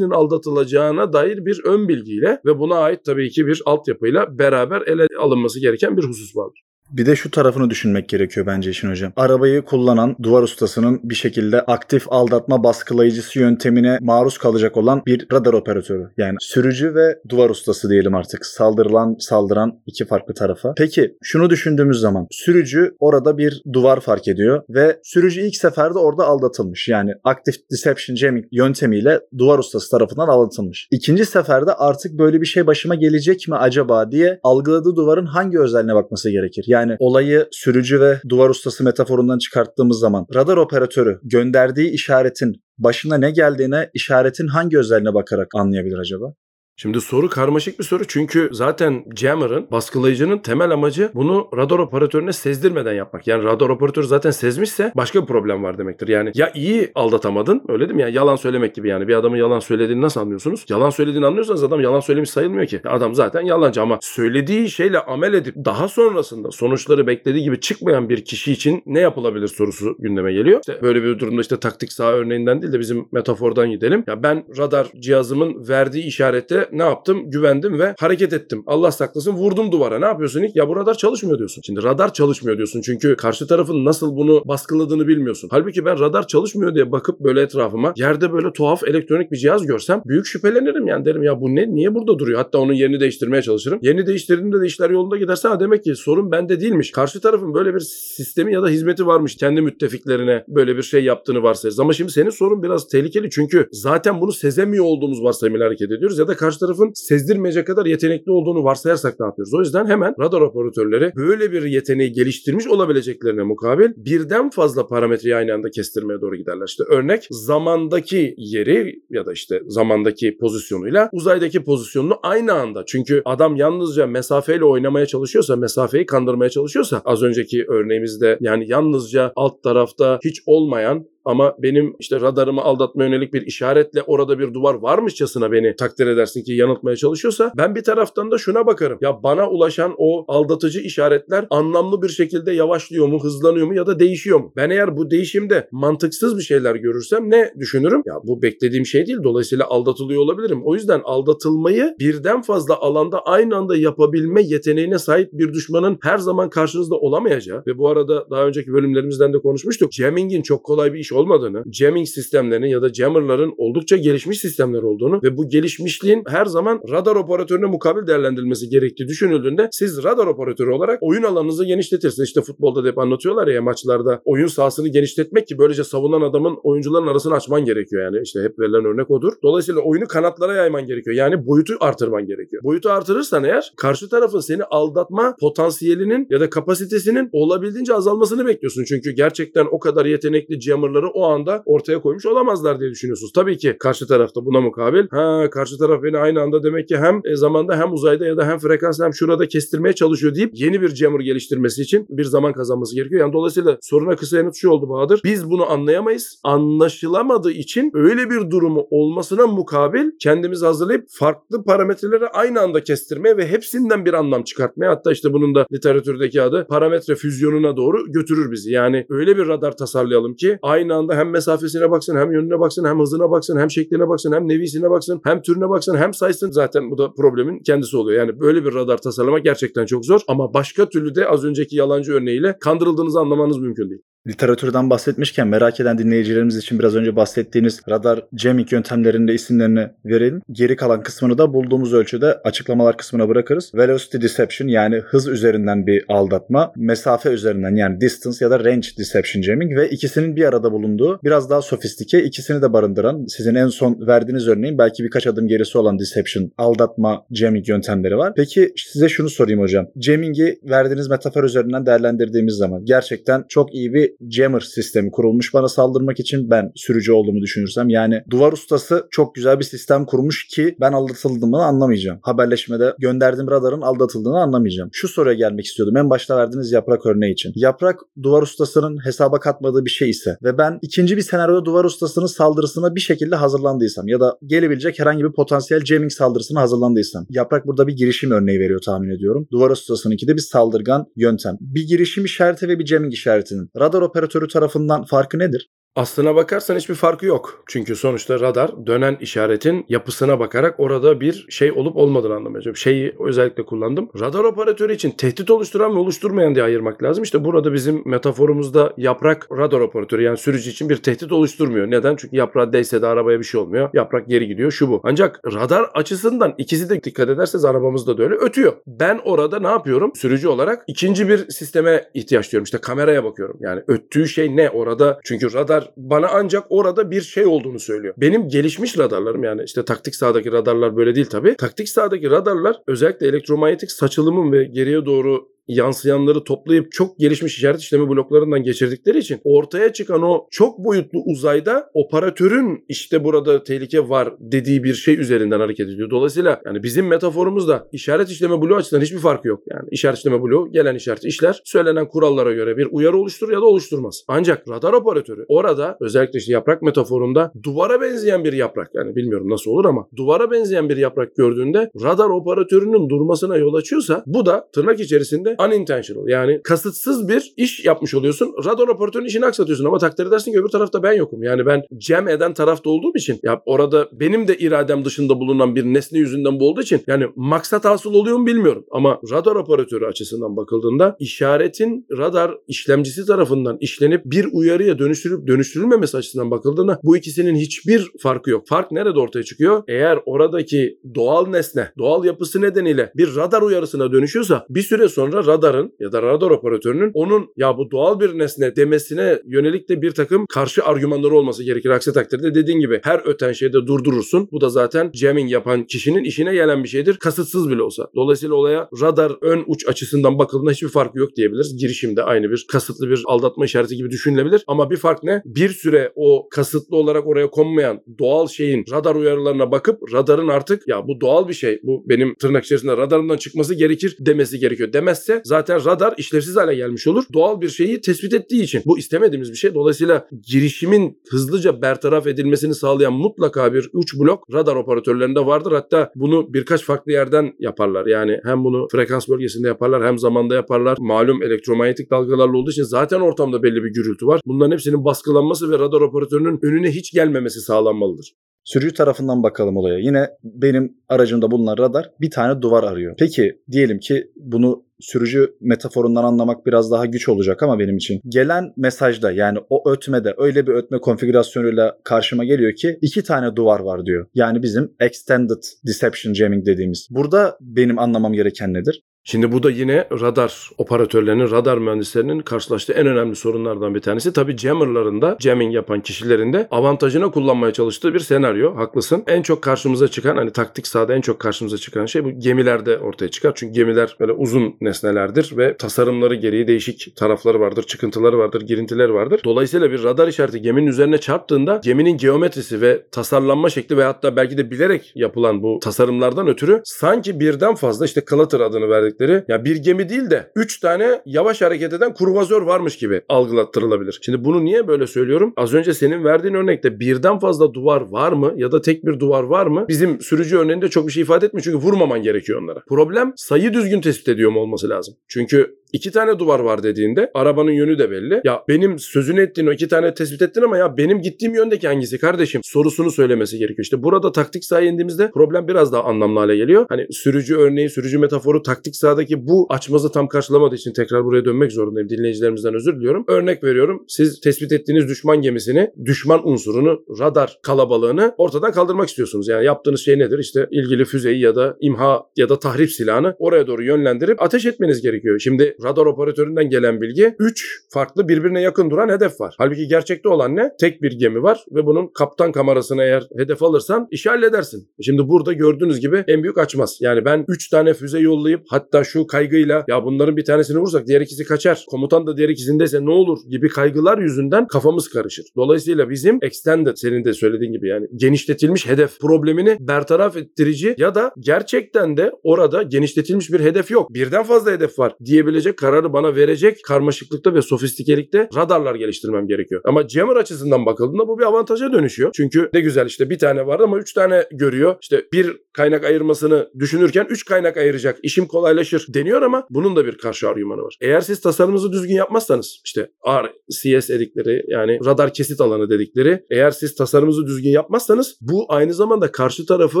hangisinin 0.04 0.10
aldatılacağına 0.10 1.12
dair 1.12 1.44
bir 1.46 1.60
ön 1.64 1.88
bilgiyle 1.88 2.40
ve 2.46 2.58
buna 2.58 2.78
ait 2.78 3.04
tabii 3.04 3.30
ki 3.30 3.46
bir 3.46 3.62
altyapıyla 3.66 4.38
beraber 4.38 4.82
ele 4.86 5.06
alınması 5.18 5.60
gereken 5.60 5.96
bir 5.96 6.04
husus 6.04 6.36
vardır. 6.36 6.60
Bir 6.90 7.06
de 7.06 7.16
şu 7.16 7.30
tarafını 7.30 7.70
düşünmek 7.70 8.08
gerekiyor 8.08 8.46
bence 8.46 8.70
işin 8.70 8.90
hocam. 8.90 9.12
Arabayı 9.16 9.62
kullanan 9.62 10.16
duvar 10.22 10.42
ustasının 10.42 11.00
bir 11.04 11.14
şekilde 11.14 11.60
aktif 11.60 12.12
aldatma 12.12 12.64
baskılayıcısı 12.64 13.38
yöntemine 13.38 13.98
maruz 14.00 14.38
kalacak 14.38 14.76
olan 14.76 15.02
bir 15.06 15.26
radar 15.32 15.52
operatörü. 15.52 16.08
Yani 16.16 16.36
sürücü 16.40 16.94
ve 16.94 17.18
duvar 17.28 17.50
ustası 17.50 17.90
diyelim 17.90 18.14
artık. 18.14 18.46
Saldırılan, 18.46 19.16
saldıran 19.18 19.80
iki 19.86 20.04
farklı 20.04 20.34
tarafa. 20.34 20.74
Peki 20.76 21.16
şunu 21.22 21.50
düşündüğümüz 21.50 22.00
zaman 22.00 22.26
sürücü 22.30 22.94
orada 22.98 23.38
bir 23.38 23.62
duvar 23.72 24.00
fark 24.00 24.28
ediyor 24.28 24.62
ve 24.68 25.00
sürücü 25.02 25.40
ilk 25.40 25.56
seferde 25.56 25.98
orada 25.98 26.24
aldatılmış. 26.24 26.88
Yani 26.88 27.10
aktif 27.24 27.54
deception 27.72 28.16
jamming 28.16 28.44
yöntemiyle 28.52 29.20
duvar 29.38 29.58
ustası 29.58 29.90
tarafından 29.90 30.28
aldatılmış. 30.28 30.88
İkinci 30.90 31.24
seferde 31.24 31.72
artık 31.72 32.12
böyle 32.12 32.40
bir 32.40 32.46
şey 32.46 32.66
başıma 32.66 32.94
gelecek 32.94 33.48
mi 33.48 33.56
acaba 33.56 34.10
diye 34.10 34.40
algıladığı 34.42 34.96
duvarın 34.96 35.26
hangi 35.26 35.58
özelliğine 35.58 35.94
bakması 35.94 36.30
gerekir? 36.30 36.64
Yani 36.74 36.96
olayı 36.98 37.48
sürücü 37.52 38.00
ve 38.00 38.20
duvar 38.28 38.50
ustası 38.50 38.84
metaforundan 38.84 39.38
çıkarttığımız 39.38 39.98
zaman 39.98 40.26
radar 40.34 40.56
operatörü 40.56 41.18
gönderdiği 41.22 41.90
işaretin 41.90 42.52
başına 42.78 43.18
ne 43.18 43.30
geldiğine 43.30 43.90
işaretin 43.94 44.46
hangi 44.46 44.78
özelliğine 44.78 45.14
bakarak 45.14 45.48
anlayabilir 45.54 45.98
acaba? 45.98 46.34
Şimdi 46.76 47.00
soru 47.00 47.28
karmaşık 47.28 47.78
bir 47.78 47.84
soru 47.84 48.04
çünkü 48.04 48.48
zaten 48.52 49.04
jammer'ın, 49.16 49.66
baskılayıcının 49.70 50.38
temel 50.38 50.70
amacı 50.70 51.10
bunu 51.14 51.48
radar 51.56 51.78
operatörüne 51.78 52.32
sezdirmeden 52.32 52.92
yapmak. 52.92 53.26
Yani 53.26 53.44
radar 53.44 53.68
operatörü 53.68 54.06
zaten 54.06 54.30
sezmişse 54.30 54.92
başka 54.96 55.22
bir 55.22 55.26
problem 55.26 55.62
var 55.62 55.78
demektir. 55.78 56.08
Yani 56.08 56.32
ya 56.34 56.52
iyi 56.54 56.92
aldatamadın 56.94 57.62
öyle 57.68 57.88
değil 57.88 57.96
mi? 57.96 58.02
Yani 58.02 58.14
yalan 58.14 58.36
söylemek 58.36 58.74
gibi 58.74 58.88
yani 58.88 59.08
bir 59.08 59.14
adamın 59.14 59.36
yalan 59.36 59.58
söylediğini 59.58 60.02
nasıl 60.02 60.20
anlıyorsunuz? 60.20 60.64
Yalan 60.68 60.90
söylediğini 60.90 61.26
anlıyorsanız 61.26 61.64
adam 61.64 61.80
yalan 61.80 62.00
söylemiş 62.00 62.30
sayılmıyor 62.30 62.66
ki. 62.66 62.80
Adam 62.84 63.14
zaten 63.14 63.40
yalancı 63.40 63.82
ama 63.82 63.98
söylediği 64.00 64.70
şeyle 64.70 64.98
amel 64.98 65.34
edip 65.34 65.54
daha 65.64 65.88
sonrasında 65.88 66.50
sonuçları 66.50 67.06
beklediği 67.06 67.44
gibi 67.44 67.60
çıkmayan 67.60 68.08
bir 68.08 68.24
kişi 68.24 68.52
için 68.52 68.82
ne 68.86 69.00
yapılabilir 69.00 69.48
sorusu 69.48 69.96
gündeme 69.98 70.32
geliyor. 70.32 70.60
İşte 70.60 70.82
böyle 70.82 71.02
bir 71.02 71.18
durumda 71.18 71.40
işte 71.40 71.60
taktik 71.60 71.92
sağ 71.92 72.12
örneğinden 72.12 72.62
değil 72.62 72.72
de 72.72 72.80
bizim 72.80 73.08
metafordan 73.12 73.70
gidelim. 73.70 74.04
Ya 74.06 74.22
ben 74.22 74.44
radar 74.58 74.86
cihazımın 75.00 75.68
verdiği 75.68 76.04
işarette 76.04 76.63
ne 76.72 76.82
yaptım? 76.82 77.30
Güvendim 77.30 77.78
ve 77.78 77.94
hareket 77.98 78.32
ettim. 78.32 78.62
Allah 78.66 78.90
saklasın 78.90 79.32
vurdum 79.32 79.72
duvara. 79.72 79.98
Ne 79.98 80.06
yapıyorsun 80.06 80.42
ilk? 80.42 80.56
Ya 80.56 80.68
bu 80.68 80.76
radar 80.76 80.94
çalışmıyor 80.94 81.38
diyorsun. 81.38 81.62
Şimdi 81.66 81.82
radar 81.82 82.12
çalışmıyor 82.12 82.56
diyorsun. 82.56 82.80
Çünkü 82.80 83.16
karşı 83.16 83.46
tarafın 83.46 83.84
nasıl 83.84 84.16
bunu 84.16 84.42
baskıladığını 84.44 85.08
bilmiyorsun. 85.08 85.48
Halbuki 85.52 85.84
ben 85.84 86.00
radar 86.00 86.26
çalışmıyor 86.26 86.74
diye 86.74 86.92
bakıp 86.92 87.20
böyle 87.20 87.40
etrafıma 87.40 87.92
yerde 87.96 88.32
böyle 88.32 88.52
tuhaf 88.52 88.84
elektronik 88.84 89.32
bir 89.32 89.36
cihaz 89.36 89.66
görsem 89.66 90.02
büyük 90.06 90.26
şüphelenirim 90.26 90.86
yani 90.86 91.04
derim 91.04 91.22
ya 91.22 91.40
bu 91.40 91.54
ne 91.54 91.74
niye 91.74 91.94
burada 91.94 92.18
duruyor? 92.18 92.38
Hatta 92.38 92.58
onun 92.58 92.72
yerini 92.72 93.00
değiştirmeye 93.00 93.42
çalışırım. 93.42 93.78
Yerini 93.82 94.06
değiştirdiğimde 94.06 94.60
de 94.60 94.66
işler 94.66 94.90
yolunda 94.90 95.16
giderse 95.16 95.48
ha 95.48 95.60
demek 95.60 95.84
ki 95.84 95.94
sorun 95.94 96.32
bende 96.32 96.60
değilmiş. 96.60 96.90
Karşı 96.90 97.20
tarafın 97.20 97.54
böyle 97.54 97.74
bir 97.74 97.80
sistemi 97.80 98.54
ya 98.54 98.62
da 98.62 98.68
hizmeti 98.68 99.06
varmış. 99.06 99.36
Kendi 99.36 99.60
müttefiklerine 99.60 100.44
böyle 100.48 100.76
bir 100.76 100.82
şey 100.82 101.04
yaptığını 101.04 101.42
varsayarız. 101.42 101.80
Ama 101.80 101.92
şimdi 101.92 102.12
senin 102.12 102.30
sorun 102.30 102.62
biraz 102.62 102.88
tehlikeli 102.88 103.30
çünkü 103.30 103.68
zaten 103.72 104.20
bunu 104.20 104.32
sezemiyor 104.32 104.84
olduğumuz 104.84 105.22
varsayımıyla 105.22 105.66
hareket 105.66 105.90
ediyoruz 105.90 106.18
ya 106.18 106.28
da 106.28 106.36
karşı 106.36 106.53
tarafın 106.58 106.90
sezdirmeyecek 106.94 107.66
kadar 107.66 107.86
yetenekli 107.86 108.32
olduğunu 108.32 108.64
varsayarsak 108.64 109.20
ne 109.20 109.26
yapıyoruz? 109.26 109.54
O 109.54 109.60
yüzden 109.60 109.86
hemen 109.86 110.14
radar 110.20 110.40
operatörleri 110.40 111.12
böyle 111.16 111.52
bir 111.52 111.62
yeteneği 111.62 112.12
geliştirmiş 112.12 112.66
olabileceklerine 112.66 113.42
mukabil 113.42 113.90
birden 113.96 114.50
fazla 114.50 114.86
parametreyi 114.86 115.36
aynı 115.36 115.54
anda 115.54 115.70
kestirmeye 115.70 116.20
doğru 116.20 116.36
giderler. 116.36 116.66
İşte 116.66 116.84
örnek 116.84 117.26
zamandaki 117.30 118.34
yeri 118.38 119.02
ya 119.10 119.26
da 119.26 119.32
işte 119.32 119.60
zamandaki 119.66 120.36
pozisyonuyla 120.38 121.08
uzaydaki 121.12 121.64
pozisyonunu 121.64 122.14
aynı 122.22 122.52
anda. 122.52 122.84
Çünkü 122.86 123.22
adam 123.24 123.56
yalnızca 123.56 124.06
mesafeyle 124.06 124.64
oynamaya 124.64 125.06
çalışıyorsa, 125.06 125.56
mesafeyi 125.56 126.06
kandırmaya 126.06 126.50
çalışıyorsa 126.50 127.02
az 127.04 127.22
önceki 127.22 127.64
örneğimizde 127.68 128.38
yani 128.40 128.64
yalnızca 128.68 129.32
alt 129.36 129.62
tarafta 129.62 130.18
hiç 130.24 130.42
olmayan 130.46 131.06
ama 131.24 131.54
benim 131.58 131.96
işte 131.98 132.20
radarımı 132.20 132.60
aldatma 132.60 133.04
yönelik 133.04 133.32
bir 133.32 133.42
işaretle 133.42 134.02
orada 134.02 134.38
bir 134.38 134.54
duvar 134.54 134.74
varmışçasına 134.74 135.52
beni 135.52 135.76
takdir 135.76 136.06
edersin 136.06 136.44
ki 136.44 136.52
yanıltmaya 136.52 136.96
çalışıyorsa 136.96 137.52
ben 137.56 137.74
bir 137.74 137.84
taraftan 137.84 138.30
da 138.30 138.38
şuna 138.38 138.66
bakarım. 138.66 138.98
Ya 139.00 139.22
bana 139.22 139.50
ulaşan 139.50 139.94
o 139.98 140.24
aldatıcı 140.28 140.80
işaretler 140.80 141.46
anlamlı 141.50 142.02
bir 142.02 142.08
şekilde 142.08 142.52
yavaşlıyor 142.52 143.06
mu, 143.06 143.24
hızlanıyor 143.24 143.66
mu 143.66 143.74
ya 143.74 143.86
da 143.86 143.98
değişiyor 143.98 144.40
mu? 144.40 144.52
Ben 144.56 144.70
eğer 144.70 144.96
bu 144.96 145.10
değişimde 145.10 145.68
mantıksız 145.72 146.38
bir 146.38 146.42
şeyler 146.42 146.74
görürsem 146.74 147.30
ne 147.30 147.52
düşünürüm? 147.58 148.02
Ya 148.06 148.14
bu 148.24 148.42
beklediğim 148.42 148.86
şey 148.86 149.06
değil. 149.06 149.18
Dolayısıyla 149.24 149.66
aldatılıyor 149.66 150.22
olabilirim. 150.22 150.60
O 150.64 150.74
yüzden 150.74 151.00
aldatılmayı 151.04 151.94
birden 151.98 152.42
fazla 152.42 152.76
alanda 152.76 153.20
aynı 153.20 153.56
anda 153.56 153.76
yapabilme 153.76 154.42
yeteneğine 154.42 154.98
sahip 154.98 155.28
bir 155.32 155.52
düşmanın 155.52 155.98
her 156.02 156.18
zaman 156.18 156.50
karşınızda 156.50 156.94
olamayacağı 156.94 157.62
ve 157.66 157.78
bu 157.78 157.88
arada 157.88 158.30
daha 158.30 158.46
önceki 158.46 158.72
bölümlerimizden 158.72 159.32
de 159.32 159.38
konuşmuştuk. 159.38 159.92
Jamming'in 159.92 160.42
çok 160.42 160.64
kolay 160.64 160.92
bir 160.92 160.98
iş 160.98 161.12
olmadığını, 161.14 161.62
jamming 161.72 162.08
sistemlerinin 162.08 162.66
ya 162.66 162.82
da 162.82 162.94
jammerların 162.94 163.54
oldukça 163.58 163.96
gelişmiş 163.96 164.40
sistemler 164.40 164.82
olduğunu 164.82 165.20
ve 165.22 165.36
bu 165.36 165.48
gelişmişliğin 165.48 166.22
her 166.26 166.46
zaman 166.46 166.80
radar 166.90 167.16
operatörüne 167.16 167.66
mukabil 167.66 168.06
değerlendirilmesi 168.06 168.68
gerektiği 168.68 169.08
düşünüldüğünde 169.08 169.68
siz 169.72 170.04
radar 170.04 170.26
operatörü 170.26 170.70
olarak 170.70 170.98
oyun 171.00 171.22
alanınızı 171.22 171.64
genişletirsiniz. 171.64 172.28
İşte 172.28 172.40
futbolda 172.40 172.84
da 172.84 172.88
hep 172.88 172.98
anlatıyorlar 172.98 173.48
ya 173.48 173.62
maçlarda 173.62 174.20
oyun 174.24 174.46
sahasını 174.46 174.88
genişletmek 174.88 175.46
ki 175.46 175.58
böylece 175.58 175.84
savunan 175.84 176.20
adamın 176.20 176.58
oyuncuların 176.62 177.06
arasını 177.06 177.34
açman 177.34 177.64
gerekiyor 177.64 178.04
yani. 178.04 178.22
işte 178.24 178.42
hep 178.42 178.58
verilen 178.58 178.84
örnek 178.84 179.10
odur. 179.10 179.32
Dolayısıyla 179.42 179.80
oyunu 179.80 180.06
kanatlara 180.06 180.54
yayman 180.54 180.86
gerekiyor. 180.86 181.16
Yani 181.16 181.46
boyutu 181.46 181.74
artırman 181.80 182.26
gerekiyor. 182.26 182.62
Boyutu 182.62 182.90
artırırsan 182.90 183.44
eğer 183.44 183.72
karşı 183.76 184.08
tarafın 184.08 184.40
seni 184.40 184.64
aldatma 184.64 185.36
potansiyelinin 185.40 186.26
ya 186.30 186.40
da 186.40 186.50
kapasitesinin 186.50 187.28
olabildiğince 187.32 187.94
azalmasını 187.94 188.46
bekliyorsun. 188.46 188.84
Çünkü 188.84 189.10
gerçekten 189.10 189.66
o 189.70 189.78
kadar 189.78 190.06
yetenekli 190.06 190.60
jammerları 190.60 191.03
o 191.08 191.24
anda 191.24 191.62
ortaya 191.66 192.00
koymuş 192.00 192.26
olamazlar 192.26 192.80
diye 192.80 192.90
düşünüyorsunuz. 192.90 193.32
Tabii 193.32 193.58
ki 193.58 193.76
karşı 193.80 194.06
tarafta 194.06 194.44
buna 194.44 194.60
mukabil 194.60 195.06
ha 195.10 195.50
karşı 195.50 195.78
taraf 195.78 196.02
beni 196.02 196.18
aynı 196.18 196.40
anda 196.40 196.62
demek 196.62 196.88
ki 196.88 196.96
hem 196.96 197.20
e, 197.24 197.36
zamanda 197.36 197.76
hem 197.76 197.92
uzayda 197.92 198.26
ya 198.26 198.36
da 198.36 198.46
hem 198.46 198.58
frekansta 198.58 199.04
hem 199.04 199.14
şurada 199.14 199.48
kestirmeye 199.48 199.92
çalışıyor 199.92 200.34
deyip 200.34 200.50
yeni 200.54 200.82
bir 200.82 200.88
jammer 200.94 201.20
geliştirmesi 201.20 201.82
için 201.82 202.06
bir 202.08 202.24
zaman 202.24 202.52
kazanması 202.52 202.94
gerekiyor. 202.94 203.20
Yani 203.20 203.32
dolayısıyla 203.32 203.78
soruna 203.80 204.16
kısa 204.16 204.36
yanıt 204.36 204.56
şu 204.56 204.70
oldu 204.70 204.88
Bahadır. 204.88 205.20
Biz 205.24 205.50
bunu 205.50 205.70
anlayamayız. 205.70 206.40
Anlaşılamadığı 206.44 207.52
için 207.52 207.90
öyle 207.94 208.30
bir 208.30 208.50
durumu 208.50 208.86
olmasına 208.90 209.46
mukabil 209.46 210.10
kendimizi 210.20 210.66
hazırlayıp 210.66 211.04
farklı 211.10 211.64
parametreleri 211.64 212.28
aynı 212.28 212.60
anda 212.60 212.82
kestirmeye 212.82 213.36
ve 213.36 213.46
hepsinden 213.48 214.04
bir 214.04 214.14
anlam 214.14 214.42
çıkartmaya 214.42 214.90
hatta 214.90 215.12
işte 215.12 215.32
bunun 215.32 215.54
da 215.54 215.66
literatürdeki 215.72 216.42
adı 216.42 216.66
parametre 216.68 217.14
füzyonuna 217.14 217.76
doğru 217.76 218.12
götürür 218.12 218.52
bizi. 218.52 218.72
Yani 218.72 219.06
öyle 219.08 219.36
bir 219.36 219.48
radar 219.48 219.76
tasarlayalım 219.76 220.34
ki 220.34 220.58
aynı 220.62 220.93
anda 220.94 221.16
hem 221.16 221.30
mesafesine 221.30 221.90
baksın 221.90 222.16
hem 222.16 222.32
yönüne 222.32 222.60
baksın 222.60 222.84
hem 222.84 223.00
hızına 223.00 223.30
baksın 223.30 223.58
hem 223.58 223.70
şekline 223.70 224.08
baksın 224.08 224.32
hem 224.32 224.48
nevisine 224.48 224.90
baksın 224.90 225.20
hem 225.24 225.42
türüne 225.42 225.68
baksın 225.68 225.96
hem 225.96 226.14
saysın. 226.14 226.50
Zaten 226.50 226.90
bu 226.90 226.98
da 226.98 227.12
problemin 227.12 227.62
kendisi 227.62 227.96
oluyor. 227.96 228.18
Yani 228.18 228.40
böyle 228.40 228.64
bir 228.64 228.74
radar 228.74 228.98
tasarlamak 228.98 229.44
gerçekten 229.44 229.86
çok 229.86 230.04
zor 230.04 230.20
ama 230.28 230.54
başka 230.54 230.88
türlü 230.88 231.14
de 231.14 231.26
az 231.26 231.44
önceki 231.44 231.76
yalancı 231.76 232.12
örneğiyle 232.12 232.56
kandırıldığınızı 232.60 233.20
anlamanız 233.20 233.58
mümkün 233.58 233.90
değil. 233.90 234.02
Literatürden 234.26 234.90
bahsetmişken 234.90 235.48
merak 235.48 235.80
eden 235.80 235.98
dinleyicilerimiz 235.98 236.56
için 236.56 236.78
biraz 236.78 236.96
önce 236.96 237.16
bahsettiğiniz 237.16 237.80
radar 237.88 238.24
jamming 238.36 238.72
yöntemlerinin 238.72 239.28
de 239.28 239.34
isimlerini 239.34 239.88
verelim. 240.04 240.42
Geri 240.52 240.76
kalan 240.76 241.02
kısmını 241.02 241.38
da 241.38 241.54
bulduğumuz 241.54 241.94
ölçüde 241.94 242.40
açıklamalar 242.44 242.96
kısmına 242.96 243.28
bırakırız. 243.28 243.74
Velocity 243.74 244.18
deception 244.18 244.68
yani 244.68 244.96
hız 244.96 245.28
üzerinden 245.28 245.86
bir 245.86 246.04
aldatma, 246.08 246.72
mesafe 246.76 247.30
üzerinden 247.30 247.76
yani 247.76 248.00
distance 248.00 248.44
ya 248.44 248.50
da 248.50 248.64
range 248.64 248.88
deception 248.98 249.42
jamming 249.42 249.76
ve 249.76 249.90
ikisinin 249.90 250.36
bir 250.36 250.44
arada 250.44 250.72
bulunduğu 250.72 251.20
biraz 251.24 251.50
daha 251.50 251.62
sofistike 251.62 252.24
ikisini 252.24 252.62
de 252.62 252.72
barındıran 252.72 253.26
sizin 253.28 253.54
en 253.54 253.68
son 253.68 254.06
verdiğiniz 254.06 254.48
örneğin 254.48 254.78
belki 254.78 255.04
birkaç 255.04 255.26
adım 255.26 255.48
gerisi 255.48 255.78
olan 255.78 255.98
deception, 255.98 256.52
aldatma 256.58 257.26
jamming 257.30 257.68
yöntemleri 257.68 258.16
var. 258.16 258.32
Peki 258.36 258.72
size 258.76 259.08
şunu 259.08 259.30
sorayım 259.30 259.60
hocam. 259.60 259.86
Jamming'i 260.00 260.58
verdiğiniz 260.70 261.08
metafor 261.08 261.44
üzerinden 261.44 261.86
değerlendirdiğimiz 261.86 262.54
zaman 262.54 262.84
gerçekten 262.84 263.44
çok 263.48 263.74
iyi 263.74 263.94
bir 263.94 264.13
jammer 264.30 264.60
sistemi 264.60 265.10
kurulmuş 265.10 265.54
bana 265.54 265.68
saldırmak 265.68 266.20
için 266.20 266.50
ben 266.50 266.72
sürücü 266.74 267.12
olduğumu 267.12 267.40
düşünürsem. 267.40 267.88
Yani 267.88 268.22
duvar 268.30 268.52
ustası 268.52 269.06
çok 269.10 269.34
güzel 269.34 269.58
bir 269.58 269.64
sistem 269.64 270.06
kurmuş 270.06 270.46
ki 270.46 270.76
ben 270.80 270.92
aldatıldığımı 270.92 271.64
anlamayacağım. 271.64 272.18
Haberleşmede 272.22 272.94
gönderdiğim 272.98 273.50
radarın 273.50 273.80
aldatıldığını 273.80 274.38
anlamayacağım. 274.38 274.90
Şu 274.92 275.08
soruya 275.08 275.34
gelmek 275.34 275.64
istiyordum. 275.64 275.96
En 275.96 276.10
başta 276.10 276.36
verdiğiniz 276.36 276.72
yaprak 276.72 277.06
örneği 277.06 277.32
için. 277.32 277.52
Yaprak 277.54 278.00
duvar 278.22 278.42
ustasının 278.42 279.04
hesaba 279.04 279.40
katmadığı 279.40 279.84
bir 279.84 279.90
şey 279.90 280.10
ise 280.10 280.36
ve 280.42 280.58
ben 280.58 280.78
ikinci 280.82 281.16
bir 281.16 281.22
senaryoda 281.22 281.64
duvar 281.64 281.84
ustasının 281.84 282.26
saldırısına 282.26 282.94
bir 282.94 283.00
şekilde 283.00 283.36
hazırlandıysam 283.36 284.08
ya 284.08 284.20
da 284.20 284.38
gelebilecek 284.46 284.98
herhangi 284.98 285.24
bir 285.24 285.32
potansiyel 285.32 285.84
jamming 285.84 286.12
saldırısına 286.12 286.60
hazırlandıysam. 286.60 287.26
Yaprak 287.30 287.66
burada 287.66 287.86
bir 287.86 287.96
girişim 287.96 288.30
örneği 288.30 288.60
veriyor 288.60 288.80
tahmin 288.86 289.16
ediyorum. 289.16 289.48
Duvar 289.52 289.70
ustasınınki 289.70 290.28
de 290.28 290.34
bir 290.36 290.40
saldırgan 290.40 291.06
yöntem. 291.16 291.56
Bir 291.60 291.82
girişim 291.88 292.24
işareti 292.24 292.68
ve 292.68 292.78
bir 292.78 292.86
jamming 292.86 293.12
işaretinin 293.12 293.70
radar 293.78 294.02
operatörü 294.04 294.48
tarafından 294.48 295.04
farkı 295.04 295.38
nedir? 295.38 295.70
Aslına 295.96 296.34
bakarsan 296.34 296.76
hiçbir 296.76 296.94
farkı 296.94 297.26
yok. 297.26 297.62
Çünkü 297.66 297.96
sonuçta 297.96 298.40
radar 298.40 298.86
dönen 298.86 299.16
işaretin 299.20 299.86
yapısına 299.88 300.40
bakarak 300.40 300.80
orada 300.80 301.20
bir 301.20 301.46
şey 301.48 301.72
olup 301.72 301.96
olmadığını 301.96 302.34
anlamayacağım. 302.34 302.76
Şeyi 302.76 303.14
özellikle 303.20 303.64
kullandım. 303.66 304.10
Radar 304.20 304.44
operatörü 304.44 304.94
için 304.94 305.10
tehdit 305.10 305.50
oluşturan 305.50 305.94
ve 305.94 305.98
oluşturmayan 305.98 306.54
diye 306.54 306.64
ayırmak 306.64 307.02
lazım. 307.02 307.24
İşte 307.24 307.44
burada 307.44 307.72
bizim 307.72 308.02
metaforumuzda 308.04 308.92
yaprak 308.96 309.48
radar 309.52 309.80
operatörü 309.80 310.22
yani 310.22 310.36
sürücü 310.36 310.70
için 310.70 310.88
bir 310.88 310.96
tehdit 310.96 311.32
oluşturmuyor. 311.32 311.90
Neden? 311.90 312.16
Çünkü 312.16 312.36
yaprağa 312.36 312.72
değse 312.72 313.02
de 313.02 313.06
arabaya 313.06 313.38
bir 313.38 313.44
şey 313.44 313.60
olmuyor. 313.60 313.90
Yaprak 313.92 314.28
geri 314.28 314.46
gidiyor 314.46 314.70
şu 314.70 314.90
bu. 314.90 315.00
Ancak 315.04 315.40
radar 315.46 315.90
açısından 315.94 316.54
ikisi 316.58 316.90
de 316.90 317.02
dikkat 317.02 317.28
ederseniz 317.28 317.64
arabamızda 317.64 318.18
da 318.18 318.22
öyle 318.22 318.34
ötüyor. 318.34 318.72
Ben 318.86 319.20
orada 319.24 319.58
ne 319.58 319.68
yapıyorum? 319.68 320.12
Sürücü 320.14 320.48
olarak 320.48 320.84
ikinci 320.86 321.28
bir 321.28 321.48
sisteme 321.48 322.04
ihtiyaç 322.14 322.52
duyuyorum. 322.52 322.64
İşte 322.64 322.78
kameraya 322.78 323.24
bakıyorum. 323.24 323.56
Yani 323.60 323.82
öttüğü 323.88 324.28
şey 324.28 324.56
ne 324.56 324.70
orada? 324.70 325.20
Çünkü 325.24 325.52
radar 325.52 325.83
bana 325.96 326.28
ancak 326.28 326.64
orada 326.68 327.10
bir 327.10 327.20
şey 327.20 327.46
olduğunu 327.46 327.78
söylüyor. 327.78 328.14
Benim 328.16 328.48
gelişmiş 328.48 328.98
radarlarım 328.98 329.44
yani 329.44 329.62
işte 329.64 329.84
taktik 329.84 330.14
sahadaki 330.14 330.52
radarlar 330.52 330.96
böyle 330.96 331.14
değil 331.14 331.26
tabii. 331.26 331.56
Taktik 331.56 331.88
sahadaki 331.88 332.30
radarlar 332.30 332.76
özellikle 332.86 333.26
elektromanyetik 333.26 333.90
saçılımın 333.92 334.52
ve 334.52 334.64
geriye 334.64 335.06
doğru 335.06 335.53
yansıyanları 335.68 336.44
toplayıp 336.44 336.92
çok 336.92 337.18
gelişmiş 337.18 337.56
işaret 337.58 337.80
işlemi 337.80 338.08
bloklarından 338.08 338.62
geçirdikleri 338.62 339.18
için 339.18 339.40
ortaya 339.44 339.92
çıkan 339.92 340.22
o 340.22 340.46
çok 340.50 340.78
boyutlu 340.78 341.22
uzayda 341.26 341.90
operatörün 341.94 342.84
işte 342.88 343.24
burada 343.24 343.64
tehlike 343.64 344.08
var 344.08 344.34
dediği 344.38 344.84
bir 344.84 344.94
şey 344.94 345.20
üzerinden 345.20 345.60
hareket 345.60 345.88
ediyor. 345.88 346.10
Dolayısıyla 346.10 346.62
yani 346.66 346.82
bizim 346.82 347.06
metaforumuzda 347.06 347.88
işaret 347.92 348.30
işleme 348.30 348.62
bloğu 348.62 348.76
açısından 348.76 349.02
hiçbir 349.02 349.18
farkı 349.18 349.48
yok. 349.48 349.62
Yani 349.70 349.88
işaret 349.90 350.18
işleme 350.18 350.42
bloğu 350.42 350.72
gelen 350.72 350.94
işaret 350.94 351.24
işler 351.24 351.60
söylenen 351.64 352.08
kurallara 352.08 352.52
göre 352.52 352.76
bir 352.76 352.88
uyarı 352.90 353.18
oluşturur 353.18 353.52
ya 353.52 353.60
da 353.60 353.66
oluşturmaz. 353.66 354.24
Ancak 354.28 354.68
radar 354.68 354.92
operatörü 354.92 355.44
orada 355.48 355.96
özellikle 356.00 356.38
işte 356.38 356.52
yaprak 356.52 356.82
metaforunda 356.82 357.52
duvara 357.62 358.00
benzeyen 358.00 358.44
bir 358.44 358.52
yaprak 358.52 358.90
yani 358.94 359.16
bilmiyorum 359.16 359.50
nasıl 359.50 359.70
olur 359.70 359.84
ama 359.84 360.06
duvara 360.16 360.50
benzeyen 360.50 360.88
bir 360.88 360.96
yaprak 360.96 361.36
gördüğünde 361.36 361.90
radar 362.02 362.30
operatörünün 362.30 363.08
durmasına 363.08 363.56
yol 363.56 363.74
açıyorsa 363.74 364.22
bu 364.26 364.46
da 364.46 364.68
tırnak 364.74 365.00
içerisinde 365.00 365.53
neydi? 365.58 365.74
Unintentional 365.74 366.28
yani 366.28 366.60
kasıtsız 366.64 367.28
bir 367.28 367.52
iş 367.56 367.84
yapmış 367.84 368.14
oluyorsun. 368.14 368.54
Radar 368.64 368.88
operatörünün 368.88 369.28
işini 369.28 369.46
aksatıyorsun 369.46 369.84
ama 369.84 369.98
takdir 369.98 370.26
edersin 370.26 370.52
ki 370.52 370.60
öbür 370.60 370.68
tarafta 370.68 371.02
ben 371.02 371.12
yokum. 371.12 371.42
Yani 371.42 371.66
ben 371.66 371.82
cem 371.98 372.28
eden 372.28 372.54
tarafta 372.54 372.90
olduğum 372.90 373.12
için 373.16 373.40
ya 373.42 373.62
orada 373.66 374.08
benim 374.12 374.48
de 374.48 374.56
iradem 374.58 375.04
dışında 375.04 375.40
bulunan 375.40 375.76
bir 375.76 375.84
nesne 375.84 376.18
yüzünden 376.18 376.60
bu 376.60 376.68
olduğu 376.68 376.82
için 376.82 377.00
yani 377.06 377.26
maksat 377.36 377.84
hasıl 377.84 378.14
oluyor 378.14 378.38
mu 378.38 378.46
bilmiyorum. 378.46 378.84
Ama 378.90 379.20
radar 379.32 379.56
operatörü 379.56 380.06
açısından 380.06 380.56
bakıldığında 380.56 381.16
işaretin 381.18 382.06
radar 382.18 382.54
işlemcisi 382.68 383.26
tarafından 383.26 383.76
işlenip 383.80 384.24
bir 384.24 384.46
uyarıya 384.52 384.98
dönüştürüp 384.98 385.46
dönüştürülmemesi 385.46 386.16
açısından 386.16 386.50
bakıldığında 386.50 387.00
bu 387.02 387.16
ikisinin 387.16 387.54
hiçbir 387.54 388.10
farkı 388.20 388.50
yok. 388.50 388.68
Fark 388.68 388.92
nerede 388.92 389.20
ortaya 389.20 389.42
çıkıyor? 389.42 389.82
Eğer 389.88 390.18
oradaki 390.26 390.98
doğal 391.14 391.46
nesne, 391.46 391.88
doğal 391.98 392.24
yapısı 392.24 392.62
nedeniyle 392.62 393.12
bir 393.16 393.36
radar 393.36 393.62
uyarısına 393.62 394.12
dönüşüyorsa 394.12 394.66
bir 394.68 394.82
süre 394.82 395.08
sonra 395.08 395.43
radarın 395.46 395.92
ya 396.00 396.12
da 396.12 396.22
radar 396.22 396.50
operatörünün 396.50 397.10
onun 397.14 397.46
ya 397.56 397.78
bu 397.78 397.90
doğal 397.90 398.20
bir 398.20 398.38
nesne 398.38 398.76
demesine 398.76 399.38
yönelik 399.46 399.88
de 399.88 400.02
bir 400.02 400.10
takım 400.10 400.46
karşı 400.46 400.84
argümanları 400.84 401.34
olması 401.34 401.64
gerekir. 401.64 401.90
Aksi 401.90 402.12
takdirde 402.12 402.54
dediğin 402.54 402.80
gibi 402.80 403.00
her 403.02 403.22
öten 403.24 403.52
şeyde 403.52 403.86
durdurursun. 403.86 404.48
Bu 404.52 404.60
da 404.60 404.68
zaten 404.68 405.10
jamming 405.14 405.50
yapan 405.50 405.84
kişinin 405.84 406.24
işine 406.24 406.54
gelen 406.54 406.84
bir 406.84 406.88
şeydir. 406.88 407.16
Kasıtsız 407.16 407.70
bile 407.70 407.82
olsa. 407.82 408.06
Dolayısıyla 408.14 408.54
olaya 408.54 408.88
radar 409.00 409.32
ön 409.40 409.64
uç 409.66 409.88
açısından 409.88 410.38
bakıldığında 410.38 410.70
hiçbir 410.70 410.88
farkı 410.88 411.18
yok 411.18 411.36
diyebiliriz. 411.36 411.76
Girişimde 411.76 412.22
aynı 412.22 412.50
bir 412.50 412.66
kasıtlı 412.72 413.10
bir 413.10 413.22
aldatma 413.26 413.64
işareti 413.64 413.96
gibi 413.96 414.10
düşünülebilir. 414.10 414.64
Ama 414.66 414.90
bir 414.90 414.96
fark 414.96 415.22
ne? 415.22 415.42
Bir 415.44 415.68
süre 415.68 416.12
o 416.16 416.48
kasıtlı 416.48 416.96
olarak 416.96 417.26
oraya 417.26 417.50
konmayan 417.50 418.00
doğal 418.18 418.48
şeyin 418.48 418.84
radar 418.92 419.14
uyarılarına 419.14 419.72
bakıp 419.72 420.12
radarın 420.12 420.48
artık 420.48 420.88
ya 420.88 421.08
bu 421.08 421.20
doğal 421.20 421.48
bir 421.48 421.54
şey. 421.54 421.80
Bu 421.82 422.04
benim 422.08 422.34
tırnak 422.34 422.64
içerisinde 422.64 422.96
radarından 422.96 423.36
çıkması 423.36 423.74
gerekir 423.74 424.16
demesi 424.20 424.58
gerekiyor. 424.58 424.92
Demezse 424.92 425.33
zaten 425.44 425.84
radar 425.84 426.14
işlevsiz 426.18 426.56
hale 426.56 426.74
gelmiş 426.74 427.06
olur. 427.06 427.24
Doğal 427.32 427.60
bir 427.60 427.68
şeyi 427.68 428.00
tespit 428.00 428.34
ettiği 428.34 428.62
için. 428.62 428.82
Bu 428.86 428.98
istemediğimiz 428.98 429.50
bir 429.50 429.56
şey. 429.56 429.74
Dolayısıyla 429.74 430.28
girişimin 430.46 431.18
hızlıca 431.28 431.82
bertaraf 431.82 432.26
edilmesini 432.26 432.74
sağlayan 432.74 433.12
mutlaka 433.12 433.74
bir 433.74 433.90
uç 433.92 434.14
blok 434.18 434.52
radar 434.52 434.76
operatörlerinde 434.76 435.46
vardır. 435.46 435.72
Hatta 435.72 436.12
bunu 436.14 436.54
birkaç 436.54 436.84
farklı 436.84 437.12
yerden 437.12 437.52
yaparlar. 437.58 438.06
Yani 438.06 438.40
hem 438.44 438.64
bunu 438.64 438.88
frekans 438.92 439.28
bölgesinde 439.28 439.68
yaparlar 439.68 440.06
hem 440.06 440.18
zamanda 440.18 440.54
yaparlar. 440.54 440.96
Malum 441.00 441.42
elektromanyetik 441.42 442.10
dalgalarla 442.10 442.56
olduğu 442.56 442.70
için 442.70 442.82
zaten 442.82 443.20
ortamda 443.20 443.62
belli 443.62 443.84
bir 443.84 443.92
gürültü 443.92 444.26
var. 444.26 444.40
Bunların 444.46 444.72
hepsinin 444.72 445.04
baskılanması 445.04 445.70
ve 445.70 445.78
radar 445.78 446.00
operatörünün 446.00 446.58
önüne 446.62 446.90
hiç 446.90 447.12
gelmemesi 447.12 447.60
sağlanmalıdır. 447.60 448.32
Sürücü 448.64 448.94
tarafından 448.94 449.42
bakalım 449.42 449.76
olaya. 449.76 449.98
Yine 449.98 450.28
benim 450.44 450.96
aracımda 451.08 451.50
bulunan 451.50 451.78
radar 451.78 452.10
bir 452.20 452.30
tane 452.30 452.62
duvar 452.62 452.84
arıyor. 452.84 453.14
Peki 453.18 453.60
diyelim 453.70 453.98
ki 453.98 454.30
bunu 454.36 454.84
sürücü 455.00 455.56
metaforundan 455.60 456.24
anlamak 456.24 456.66
biraz 456.66 456.90
daha 456.90 457.06
güç 457.06 457.28
olacak 457.28 457.62
ama 457.62 457.78
benim 457.78 457.96
için. 457.96 458.20
Gelen 458.28 458.72
mesajda 458.76 459.32
yani 459.32 459.58
o 459.70 459.90
ötmede 459.90 460.34
öyle 460.38 460.66
bir 460.66 460.72
ötme 460.72 461.00
konfigürasyonuyla 461.00 461.98
karşıma 462.04 462.44
geliyor 462.44 462.74
ki 462.74 462.98
iki 463.02 463.22
tane 463.22 463.56
duvar 463.56 463.80
var 463.80 464.06
diyor. 464.06 464.26
Yani 464.34 464.62
bizim 464.62 464.92
extended 465.00 465.62
deception 465.86 466.34
jamming 466.34 466.66
dediğimiz. 466.66 467.08
Burada 467.10 467.56
benim 467.60 467.98
anlamam 467.98 468.32
gereken 468.32 468.74
nedir? 468.74 469.02
Şimdi 469.26 469.52
bu 469.52 469.62
da 469.62 469.70
yine 469.70 470.08
radar 470.20 470.70
operatörlerinin, 470.78 471.50
radar 471.50 471.78
mühendislerinin 471.78 472.40
karşılaştığı 472.40 472.92
en 472.92 473.06
önemli 473.06 473.36
sorunlardan 473.36 473.94
bir 473.94 474.00
tanesi. 474.00 474.32
Tabii 474.32 474.56
jammerların 474.56 475.22
da, 475.22 475.36
jamming 475.40 475.74
yapan 475.74 476.00
kişilerin 476.00 476.52
de 476.52 476.68
avantajına 476.70 477.30
kullanmaya 477.30 477.72
çalıştığı 477.72 478.14
bir 478.14 478.20
senaryo. 478.20 478.76
Haklısın. 478.76 479.24
En 479.26 479.42
çok 479.42 479.62
karşımıza 479.62 480.08
çıkan, 480.08 480.36
hani 480.36 480.50
taktik 480.50 480.86
sahada 480.86 481.14
en 481.14 481.20
çok 481.20 481.40
karşımıza 481.40 481.76
çıkan 481.78 482.06
şey 482.06 482.24
bu 482.24 482.30
gemilerde 482.30 482.98
ortaya 482.98 483.28
çıkar. 483.30 483.52
Çünkü 483.54 483.72
gemiler 483.72 484.16
böyle 484.20 484.32
uzun 484.32 484.76
nesnelerdir 484.80 485.56
ve 485.56 485.76
tasarımları 485.76 486.34
gereği 486.34 486.66
değişik 486.66 487.16
tarafları 487.16 487.60
vardır, 487.60 487.82
çıkıntıları 487.82 488.38
vardır, 488.38 488.60
girintileri 488.60 489.14
vardır. 489.14 489.40
Dolayısıyla 489.44 489.90
bir 489.90 490.02
radar 490.02 490.28
işareti 490.28 490.62
geminin 490.62 490.86
üzerine 490.86 491.18
çarptığında 491.18 491.80
geminin 491.84 492.16
geometrisi 492.16 492.80
ve 492.80 493.02
tasarlanma 493.12 493.70
şekli 493.70 493.96
ve 493.96 494.04
hatta 494.04 494.36
belki 494.36 494.58
de 494.58 494.70
bilerek 494.70 495.12
yapılan 495.14 495.62
bu 495.62 495.78
tasarımlardan 495.82 496.48
ötürü 496.48 496.80
sanki 496.84 497.40
birden 497.40 497.74
fazla 497.74 498.04
işte 498.04 498.22
clutter 498.30 498.60
adını 498.60 498.88
verdik 498.88 499.13
verdikleri 499.20 499.44
ya 499.48 499.64
bir 499.64 499.76
gemi 499.76 500.08
değil 500.08 500.30
de 500.30 500.50
3 500.56 500.80
tane 500.80 501.20
yavaş 501.26 501.62
hareket 501.62 501.92
eden 501.92 502.14
kurvazör 502.14 502.62
varmış 502.62 502.96
gibi 502.96 503.20
algılattırılabilir. 503.28 504.18
Şimdi 504.22 504.44
bunu 504.44 504.64
niye 504.64 504.88
böyle 504.88 505.06
söylüyorum? 505.06 505.52
Az 505.56 505.74
önce 505.74 505.94
senin 505.94 506.24
verdiğin 506.24 506.54
örnekte 506.54 507.00
birden 507.00 507.38
fazla 507.38 507.74
duvar 507.74 508.00
var 508.00 508.32
mı 508.32 508.52
ya 508.56 508.72
da 508.72 508.80
tek 508.80 509.06
bir 509.06 509.20
duvar 509.20 509.42
var 509.42 509.66
mı? 509.66 509.84
Bizim 509.88 510.20
sürücü 510.20 510.58
örneğinde 510.58 510.88
çok 510.88 511.06
bir 511.06 511.12
şey 511.12 511.22
ifade 511.22 511.46
etmiyor 511.46 511.64
çünkü 511.64 511.78
vurmaman 511.78 512.22
gerekiyor 512.22 512.62
onlara. 512.62 512.82
Problem 512.88 513.32
sayı 513.36 513.74
düzgün 513.74 514.00
tespit 514.00 514.28
ediyor 514.28 514.50
mu 514.50 514.60
olması 514.60 514.88
lazım. 514.88 515.14
Çünkü 515.28 515.76
iki 515.94 516.10
tane 516.10 516.38
duvar 516.38 516.60
var 516.60 516.82
dediğinde 516.82 517.30
arabanın 517.34 517.70
yönü 517.70 517.98
de 517.98 518.10
belli. 518.10 518.40
Ya 518.44 518.64
benim 518.68 518.98
sözünü 518.98 519.40
ettiğin 519.40 519.68
o 519.68 519.72
iki 519.72 519.88
tane 519.88 520.14
tespit 520.14 520.42
ettin 520.42 520.62
ama 520.62 520.78
ya 520.78 520.96
benim 520.96 521.22
gittiğim 521.22 521.54
yöndeki 521.54 521.88
hangisi 521.88 522.18
kardeşim 522.18 522.60
sorusunu 522.64 523.10
söylemesi 523.10 523.58
gerekiyor. 523.58 523.84
İşte 523.84 524.02
burada 524.02 524.32
taktik 524.32 524.64
sahaya 524.64 524.90
indiğimizde 524.90 525.30
problem 525.30 525.68
biraz 525.68 525.92
daha 525.92 526.04
anlamlı 526.04 526.38
hale 526.38 526.56
geliyor. 526.56 526.86
Hani 526.88 527.06
sürücü 527.10 527.56
örneği, 527.56 527.90
sürücü 527.90 528.18
metaforu 528.18 528.62
taktik 528.62 528.96
sahadaki 528.96 529.46
bu 529.46 529.66
açmazı 529.70 530.12
tam 530.12 530.28
karşılamadığı 530.28 530.74
için 530.74 530.92
tekrar 530.92 531.24
buraya 531.24 531.44
dönmek 531.44 531.72
zorundayım. 531.72 532.08
Dinleyicilerimizden 532.08 532.74
özür 532.74 532.96
diliyorum. 532.96 533.24
Örnek 533.28 533.64
veriyorum. 533.64 534.04
Siz 534.08 534.40
tespit 534.40 534.72
ettiğiniz 534.72 535.08
düşman 535.08 535.42
gemisini, 535.42 535.90
düşman 536.04 536.48
unsurunu, 536.48 537.04
radar 537.20 537.58
kalabalığını 537.62 538.34
ortadan 538.38 538.72
kaldırmak 538.72 539.08
istiyorsunuz. 539.08 539.48
Yani 539.48 539.64
yaptığınız 539.64 540.00
şey 540.00 540.18
nedir? 540.18 540.38
İşte 540.38 540.66
ilgili 540.70 541.04
füzeyi 541.04 541.40
ya 541.40 541.54
da 541.56 541.76
imha 541.80 542.22
ya 542.36 542.48
da 542.48 542.58
tahrip 542.58 542.90
silahını 542.90 543.34
oraya 543.38 543.66
doğru 543.66 543.84
yönlendirip 543.84 544.42
ateş 544.42 544.66
etmeniz 544.66 545.02
gerekiyor. 545.02 545.38
Şimdi 545.38 545.76
radar 545.84 546.06
operatöründen 546.06 546.70
gelen 546.70 547.00
bilgi 547.00 547.34
3 547.38 547.80
farklı 547.90 548.28
birbirine 548.28 548.62
yakın 548.62 548.90
duran 548.90 549.08
hedef 549.08 549.40
var. 549.40 549.54
Halbuki 549.58 549.88
gerçekte 549.88 550.28
olan 550.28 550.56
ne? 550.56 550.70
Tek 550.80 551.02
bir 551.02 551.12
gemi 551.12 551.42
var 551.42 551.64
ve 551.72 551.86
bunun 551.86 552.10
kaptan 552.14 552.52
kamerasını 552.52 553.02
eğer 553.02 553.28
hedef 553.36 553.62
alırsan 553.62 554.08
işi 554.10 554.28
halledersin. 554.30 554.88
Şimdi 555.02 555.28
burada 555.28 555.52
gördüğünüz 555.52 556.00
gibi 556.00 556.24
en 556.28 556.42
büyük 556.42 556.58
açmaz. 556.58 556.98
Yani 557.00 557.24
ben 557.24 557.44
3 557.48 557.68
tane 557.68 557.94
füze 557.94 558.18
yollayıp 558.18 558.62
hatta 558.68 559.04
şu 559.04 559.26
kaygıyla 559.26 559.84
ya 559.88 560.04
bunların 560.04 560.36
bir 560.36 560.44
tanesini 560.44 560.78
vursak 560.78 561.06
diğer 561.06 561.20
ikisi 561.20 561.44
kaçar. 561.44 561.84
Komutan 561.90 562.26
da 562.26 562.36
diğer 562.36 562.48
ikisindeyse 562.48 563.04
ne 563.04 563.10
olur 563.10 563.38
gibi 563.50 563.68
kaygılar 563.68 564.18
yüzünden 564.18 564.66
kafamız 564.66 565.08
karışır. 565.08 565.46
Dolayısıyla 565.56 566.10
bizim 566.10 566.38
extended 566.42 566.96
senin 566.96 567.24
de 567.24 567.32
söylediğin 567.32 567.72
gibi 567.72 567.88
yani 567.88 568.06
genişletilmiş 568.16 568.86
hedef 568.86 569.20
problemini 569.20 569.76
bertaraf 569.80 570.36
ettirici 570.36 570.94
ya 570.98 571.14
da 571.14 571.32
gerçekten 571.38 572.16
de 572.16 572.32
orada 572.42 572.82
genişletilmiş 572.82 573.52
bir 573.52 573.60
hedef 573.60 573.90
yok. 573.90 574.14
Birden 574.14 574.42
fazla 574.42 574.72
hedef 574.72 574.98
var 574.98 575.16
diyebilecek 575.24 575.73
kararı 575.76 576.12
bana 576.12 576.36
verecek 576.36 576.78
karmaşıklıkta 576.84 577.54
ve 577.54 577.62
sofistikelikte 577.62 578.48
radarlar 578.56 578.94
geliştirmem 578.94 579.46
gerekiyor. 579.46 579.80
Ama 579.84 580.08
jammer 580.08 580.36
açısından 580.36 580.86
bakıldığında 580.86 581.28
bu 581.28 581.38
bir 581.38 581.44
avantaja 581.44 581.92
dönüşüyor. 581.92 582.30
Çünkü 582.34 582.70
ne 582.72 582.80
güzel 582.80 583.06
işte 583.06 583.30
bir 583.30 583.38
tane 583.38 583.66
var 583.66 583.80
ama 583.80 583.98
üç 583.98 584.12
tane 584.12 584.44
görüyor. 584.52 584.96
İşte 585.02 585.24
bir 585.32 585.56
kaynak 585.72 586.04
ayırmasını 586.04 586.70
düşünürken 586.78 587.26
üç 587.30 587.44
kaynak 587.44 587.76
ayıracak. 587.76 588.18
İşim 588.22 588.46
kolaylaşır 588.46 589.06
deniyor 589.14 589.42
ama 589.42 589.66
bunun 589.70 589.96
da 589.96 590.06
bir 590.06 590.18
karşı 590.18 590.48
argümanı 590.48 590.80
var. 590.80 590.98
Eğer 591.00 591.20
siz 591.20 591.40
tasarımınızı 591.40 591.92
düzgün 591.92 592.14
yapmazsanız 592.14 592.80
işte 592.84 593.10
RCS 593.28 594.08
dedikleri 594.08 594.62
yani 594.68 594.98
radar 595.04 595.34
kesit 595.34 595.60
alanı 595.60 595.90
dedikleri 595.90 596.44
eğer 596.50 596.70
siz 596.70 596.94
tasarımınızı 596.94 597.46
düzgün 597.46 597.70
yapmazsanız 597.70 598.36
bu 598.40 598.66
aynı 598.68 598.94
zamanda 598.94 599.32
karşı 599.32 599.66
tarafı 599.66 600.00